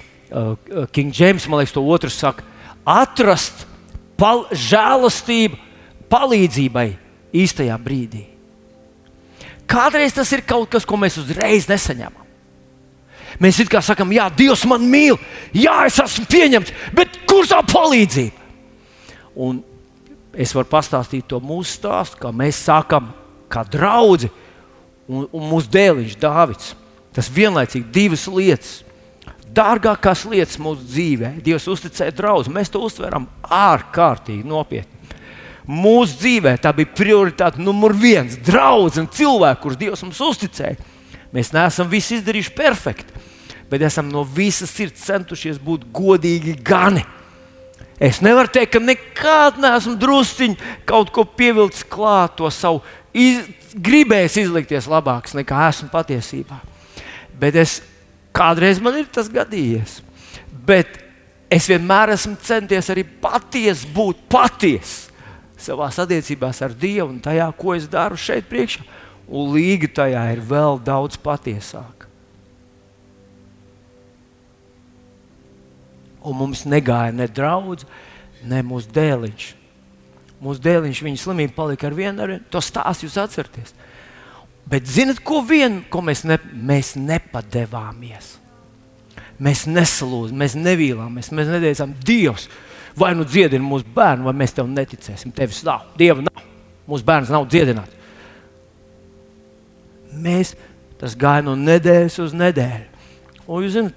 King 0.92 1.14
James, 1.16 1.48
man 1.48 1.62
liekas, 1.62 1.76
to 1.76 1.84
otru 1.84 2.12
saka, 2.12 2.44
atrast 2.88 3.66
pal 4.20 4.46
žēlastību 4.52 5.60
palīdzībai 6.12 6.88
īstajā 7.36 7.76
brīdī. 7.80 8.26
Kādreiz 9.68 10.16
tas 10.16 10.32
ir 10.32 10.46
kaut 10.48 10.70
kas, 10.72 10.88
ko 10.88 11.00
mēs 11.00 11.20
uzreiz 11.20 11.68
nesaņemam. 11.68 12.24
Mēs 13.44 13.60
it 13.62 13.70
kā 13.70 13.82
sakām, 13.84 14.14
jā, 14.16 14.26
Dievs 14.34 14.64
man 14.66 14.86
mīl, 14.88 15.20
jā, 15.54 15.76
es 15.86 16.00
esmu 16.02 16.26
pieņemts, 16.32 16.74
bet 16.96 17.20
kur 17.30 17.46
tā 17.46 17.60
palīdzība? 17.68 18.46
Un 19.38 19.60
es 20.34 20.56
varu 20.56 20.70
pastāstīt 20.72 21.28
to 21.30 21.38
mūsu 21.44 21.76
stāstu, 21.76 22.18
kā 22.24 22.32
mēs 22.34 22.64
sākam 22.66 23.12
kā 23.52 23.62
draugi 23.68 24.32
un, 25.06 25.28
un 25.30 25.46
mūsu 25.52 25.70
dēliņš 25.76 26.18
Dāvids. 26.22 26.74
Tas 27.14 27.30
vienlaicīgi 27.34 27.92
divas 27.94 28.26
lietas 28.30 28.80
dārgākās 29.58 30.26
lietas 30.30 30.60
mūsu 30.62 30.86
dzīvē. 30.86 31.32
Dievs 31.44 31.68
uzticēja 31.72 32.16
draugu, 32.16 32.54
mēs 32.54 32.72
to 32.74 32.82
uztveram 32.86 33.28
ārkārtīgi 33.44 34.46
nopietni. 34.48 34.94
Mūsu 35.68 36.22
dzīvē 36.22 36.54
tā 36.64 36.72
bija 36.76 36.94
prioritāte 36.96 37.60
numur 37.60 37.92
viens- 37.92 38.38
draugs 38.50 38.98
un 38.98 39.08
cilvēks, 39.08 39.62
kurus 39.62 39.78
Dievs 39.78 40.04
mums 40.04 40.20
uzticēja. 40.20 40.78
Mēs 41.34 41.52
neesam 41.52 41.90
visu 41.90 42.16
izdarījuši 42.16 42.56
perfekti, 42.56 43.12
bet 43.70 43.82
esam 43.82 44.08
no 44.10 44.24
visas 44.24 44.70
sirds 44.70 45.04
centušies 45.04 45.60
būt 45.60 45.92
godīgi 45.92 46.64
gani. 46.64 47.04
Es 48.00 48.22
nevaru 48.22 48.48
teikt, 48.48 48.72
ka 48.72 48.80
nekad 48.80 49.58
neesmu 49.58 49.98
drusciņš 49.98 50.58
kaut 50.86 51.12
ko 51.12 51.26
pievilcis 51.26 51.84
klāt, 51.84 52.38
to 52.38 52.50
savu 52.50 52.82
iz, 53.14 53.42
gribējis 53.74 54.38
izlikties 54.46 54.88
labāks 54.88 55.34
nekā 55.34 55.68
esmu 55.68 55.90
patiesībā. 55.90 56.62
Bet 57.38 57.56
es 57.56 57.82
Kādreiz 58.38 58.80
man 58.84 59.00
ir 59.00 59.10
tas 59.10 59.30
gadījies. 59.34 60.00
Bet 60.68 61.00
es 61.50 61.68
vienmēr 61.70 62.14
esmu 62.14 62.38
centies 62.44 62.92
arī 62.94 63.06
patiesi 63.22 63.90
būt 63.94 64.28
patiesa 64.30 65.08
savā 65.58 65.90
attiecībās 65.90 66.62
ar 66.62 66.74
Dievu 66.78 67.10
un 67.10 67.22
tajā, 67.24 67.48
ko 67.58 67.74
es 67.74 67.88
daru 67.90 68.18
šeit 68.20 68.46
priekšā. 68.50 68.86
Un 69.28 69.50
līga 69.56 69.90
tajā 70.04 70.22
ir 70.36 70.44
vēl 70.46 70.78
daudz 70.86 71.18
patiesāka. 71.20 72.06
Un 76.28 76.38
mums 76.38 76.64
negāja 76.68 77.16
ne 77.16 77.28
draudz, 77.28 77.88
ne 78.44 78.62
mūsu 78.64 78.92
dēliņš. 78.96 79.50
Mūsu 80.44 80.64
dēliņš, 80.64 81.04
viņa 81.04 81.22
slimība 81.22 81.56
palika 81.58 81.90
ar 81.90 81.98
vienu, 81.98 82.22
ar 82.22 82.34
vienu. 82.36 82.46
To 82.54 82.62
stāstu 82.64 83.08
jūs 83.08 83.18
atceraties. 83.20 83.74
Bet 84.68 84.88
zinat, 84.92 85.22
ko 85.24 85.42
vien, 85.48 85.80
ko 85.92 86.02
mēs, 86.04 86.26
ne, 86.28 86.38
mēs 86.52 86.96
nepadevāmies? 87.00 88.34
Mēs 89.44 89.64
nesalūzām, 89.70 90.40
mēs 90.42 90.58
nevīlāmies, 90.60 91.30
mēs 91.36 91.52
neteicām, 91.54 91.94
Dievs, 92.04 92.48
vai 92.98 93.14
nu 93.16 93.24
dziedini 93.28 93.64
mūsu 93.64 93.88
bērnu, 93.96 94.26
vai 94.28 94.34
mēs 94.42 94.56
tev 94.58 94.68
neticēsim. 94.72 95.32
Tevis 95.36 95.62
nav, 95.68 95.86
Dieva 96.00 96.26
nav, 96.26 96.44
mūsu 96.90 97.08
bērns 97.08 97.32
nav 97.32 97.48
dziedināts. 97.48 97.96
Mēs 100.18 100.56
tas 100.98 101.16
gāja 101.20 101.46
no 101.46 101.54
nedēļas 101.60 102.20
uz 102.26 102.34
nedēļu. 102.36 102.88
Un 103.48 103.64
jūs 103.64 103.76
zināt, 103.78 103.94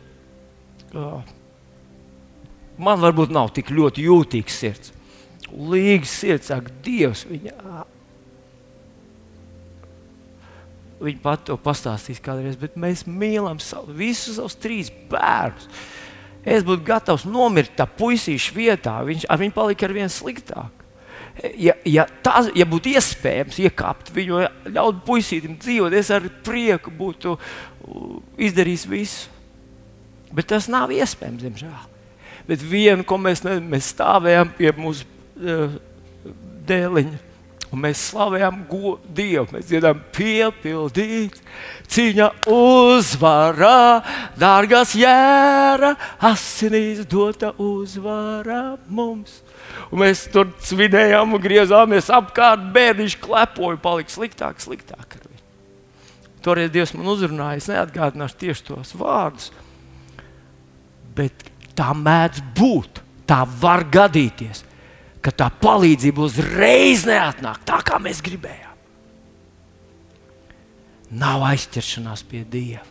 man 2.79 3.01
varbūt 3.03 3.33
nav 3.35 3.51
tik 3.57 3.73
ļoti 3.75 4.05
jūtīgs 4.07 4.61
sirds. 4.63 4.93
Līgas 5.51 6.13
sirds 6.21 6.53
saka, 6.53 6.71
Dievs, 6.85 7.25
viņa 7.27 7.57
Viņa 11.01 11.23
pat 11.23 11.47
to 11.49 11.57
pastāstīs 11.57 12.21
kādreiz, 12.21 12.59
bet 12.61 12.77
mēs 12.77 13.07
mīlam 13.09 13.61
savu, 13.63 13.95
visus 13.97 14.37
savus 14.37 14.59
trīs 14.61 14.91
bērnus. 15.09 15.69
Es 16.45 16.65
būtu 16.65 16.85
gatavs 16.85 17.25
nomirt 17.29 17.73
tā 17.77 17.87
puisīša 17.89 18.53
vietā, 18.57 18.99
viņš 19.05 19.25
ar 19.29 19.41
viņu 19.41 19.55
palika 19.57 19.89
ar 19.89 19.95
vien 19.97 20.13
sliktāk. 20.13 20.77
Ja, 21.57 21.73
ja, 21.89 22.05
tā, 22.25 22.43
ja 22.57 22.67
būtu 22.69 22.93
iespējams 22.93 23.61
iekāpt 23.65 24.11
viņu, 24.13 24.43
ļaut 24.75 25.01
puisītam 25.07 25.55
dzīvot, 25.61 25.95
es 25.97 26.11
ar 26.13 26.27
prieku 26.45 26.93
būtu 26.93 27.37
izdarījis 28.41 28.87
visu. 28.91 29.31
Bet 30.37 30.51
tas 30.53 30.69
nav 30.71 30.93
iespējams, 30.93 31.47
diemžēl. 31.47 31.89
Bet 32.49 32.61
vienu, 32.67 33.07
ko 33.09 33.17
mēs, 33.21 33.45
ne, 33.47 33.57
mēs 33.73 33.89
stāvējām 33.95 34.53
pie 34.59 34.73
mūsu 34.77 35.09
uh, 35.41 35.73
dēliņa 36.69 37.30
Un 37.71 37.85
mēs 37.85 38.01
slavējam 38.11 38.65
Dievu. 39.15 39.47
Mēs 39.55 39.69
dziedam, 39.69 40.01
piepildīt, 40.15 41.37
cīņa 41.91 42.27
uzvarā, 42.51 44.03
dārgās 44.39 44.97
jēra, 44.99 45.93
asinīs 46.27 47.05
dota 47.11 47.53
uzvara 47.63 48.77
mums. 48.91 49.39
Un 49.91 50.03
mēs 50.03 50.27
tur 50.35 50.51
svinējām 50.67 51.37
un 51.37 51.43
griezāmies 51.43 52.11
apkārt, 52.15 52.73
bērniņš 52.75 53.19
klepoja, 53.23 53.79
palika 53.83 54.19
sliktāk, 54.19 54.59
sliktāk. 54.63 55.19
Toreiz 56.41 56.73
Dievs 56.73 56.95
man 56.97 57.11
uzrunāja, 57.13 57.61
es 57.61 57.69
neatgādināšu 57.69 58.39
tieši 58.41 58.65
tos 58.71 58.95
vārdus. 58.97 59.51
Bet 61.15 61.45
tā 61.77 61.93
mēdz 61.95 62.41
būt, 62.57 63.03
tā 63.29 63.43
var 63.61 63.85
gadīties 63.93 64.65
ka 65.25 65.33
tā 65.35 65.51
palīdzība 65.63 66.25
uzreiz 66.25 67.05
neatnāk 67.09 67.63
tā, 67.69 67.81
kā 67.85 68.01
mēs 68.03 68.23
gribējām. 68.25 68.77
Nav 71.21 71.43
aizķeršanās 71.51 72.23
pie 72.29 72.45
Dieva. 72.47 72.87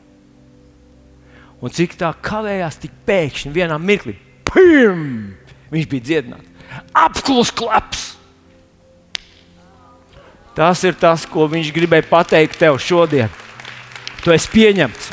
Un 1.60 1.72
cik 1.76 1.98
tā 2.00 2.12
kavējās, 2.24 2.78
tik 2.80 2.94
pēkšņi 3.08 3.52
vienā 3.56 3.76
mirklī, 3.82 4.16
pim, 4.48 5.02
viņš 5.74 5.90
bija 5.92 6.06
dziedināts. 6.08 6.48
Apklus 6.96 7.52
klaps! 7.52 8.06
Tas 10.56 10.82
ir 10.84 10.96
tas, 11.00 11.26
ko 11.28 11.48
viņš 11.52 11.72
gribēja 11.76 12.08
pateikt 12.10 12.60
tev 12.60 12.80
šodien. 12.84 13.32
Tu 14.24 14.34
esi 14.36 14.50
pieņemts, 14.52 15.12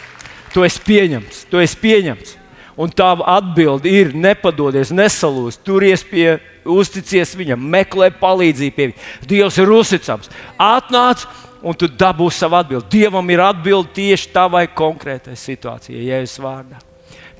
tu 0.54 0.64
esi 0.66 0.82
pieņemts, 0.82 1.44
tu 1.50 1.60
esi 1.62 1.78
pieņemts. 1.82 2.35
Un 2.76 2.90
tā 2.92 3.08
atbilde 3.24 3.88
ir 3.88 4.10
nepadodies, 4.12 4.90
nesalūst, 4.92 5.62
turies 5.64 6.02
pie, 6.04 6.36
uzticies 6.68 7.32
viņam, 7.38 7.62
meklē 7.72 8.10
palīdzību 8.20 8.76
pie 8.76 8.88
viņa. 8.90 9.06
Dievs 9.30 9.56
ir 9.62 9.72
uzticams. 9.72 10.28
Atnāc, 10.60 11.24
un 11.64 11.78
tu 11.78 11.88
dabūsi 11.88 12.42
savu 12.42 12.58
atbildi. 12.58 12.90
Dievam 12.98 13.32
ir 13.32 13.40
atbilde 13.46 13.94
tieši 13.96 14.28
tavai 14.34 14.66
konkrētai 14.68 15.38
situācijai, 15.40 16.04
Jēzus 16.10 16.42
vārdā. 16.44 16.82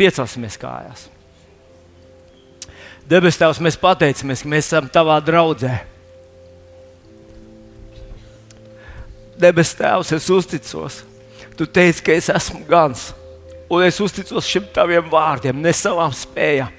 Piecelsimies 0.00 0.56
kājās. 0.60 1.04
Debes 3.06 3.36
Tēvs, 3.38 3.60
mēs 3.62 3.76
pateicamies, 3.78 4.40
ka 4.42 4.50
mēs 4.50 4.66
esam 4.66 4.88
tavā 4.90 5.20
draudzē. 5.22 5.76
Debes 9.36 9.76
Tēvs, 9.78 10.16
es 10.16 10.26
uzticos. 10.32 11.02
Tu 11.56 11.68
teici, 11.68 12.02
ka 12.04 12.16
es 12.16 12.32
esmu 12.32 12.64
gans, 12.68 13.10
un 13.70 13.84
es 13.86 14.00
uzticos 14.02 14.48
šiem 14.48 14.66
taviem 14.74 15.08
vārdiem, 15.10 15.58
ne 15.62 15.72
savām 15.74 16.12
spējām. 16.14 16.72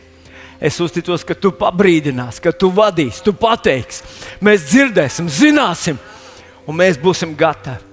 Es 0.57 0.79
uzticos, 0.81 1.21
ka 1.27 1.35
tu 1.37 1.51
pabrīdināsi, 1.53 2.41
ka 2.41 2.51
tu 2.55 2.71
vadīsi, 2.73 3.21
tu 3.25 3.33
pateiksi. 3.37 4.01
Mēs 4.41 4.65
dzirdēsim, 4.71 5.27
zināsim, 5.29 5.99
un 6.65 6.79
mēs 6.79 6.97
būsim 7.01 7.35
gatavi. 7.37 7.83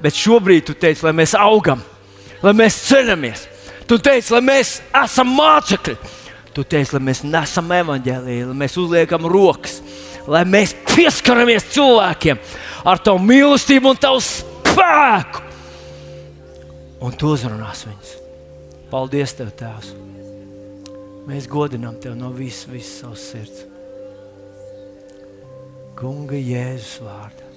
Bet 0.00 0.16
šobrīd 0.16 0.66
tu 0.68 0.76
teici, 0.76 1.04
lai 1.04 1.14
mēs 1.16 1.32
augam, 1.36 1.80
lai 2.44 2.52
mēs 2.56 2.76
ceļamies. 2.88 3.46
Tu 3.88 3.98
teici, 4.00 4.32
lai 4.36 4.42
mēs 4.44 4.76
esam 5.02 5.32
mācekļi. 5.36 5.96
Tu 6.54 6.64
teici, 6.66 6.94
lai 6.96 7.02
mēs 7.08 7.24
nesam 7.24 7.72
evaņģēlīju, 7.72 8.50
lai 8.50 8.60
mēs 8.64 8.76
uzliekam 8.80 9.28
rokas, 9.30 9.78
lai 10.28 10.42
mēs 10.48 10.74
pieskaramies 10.92 11.68
cilvēkiem 11.72 12.40
ar 12.90 13.00
tavu 13.04 13.22
mīlestību 13.24 13.94
un 13.94 14.00
tavu 14.00 14.24
spēku. 14.24 15.46
Un 17.00 17.16
tu 17.16 17.32
uzrunās 17.32 17.86
viņus. 17.88 18.19
Paldies, 18.90 19.36
Tev, 19.38 19.52
Tēvs! 19.54 19.92
Mēs 21.28 21.46
godinām 21.46 22.00
Tev 22.02 22.16
no 22.18 22.32
visas, 22.34 22.66
visas 22.72 22.96
savas 23.04 23.26
sirds. 23.30 23.60
Kunga 26.00 26.34
Jēzus 26.34 26.96
vārdā. 27.04 27.49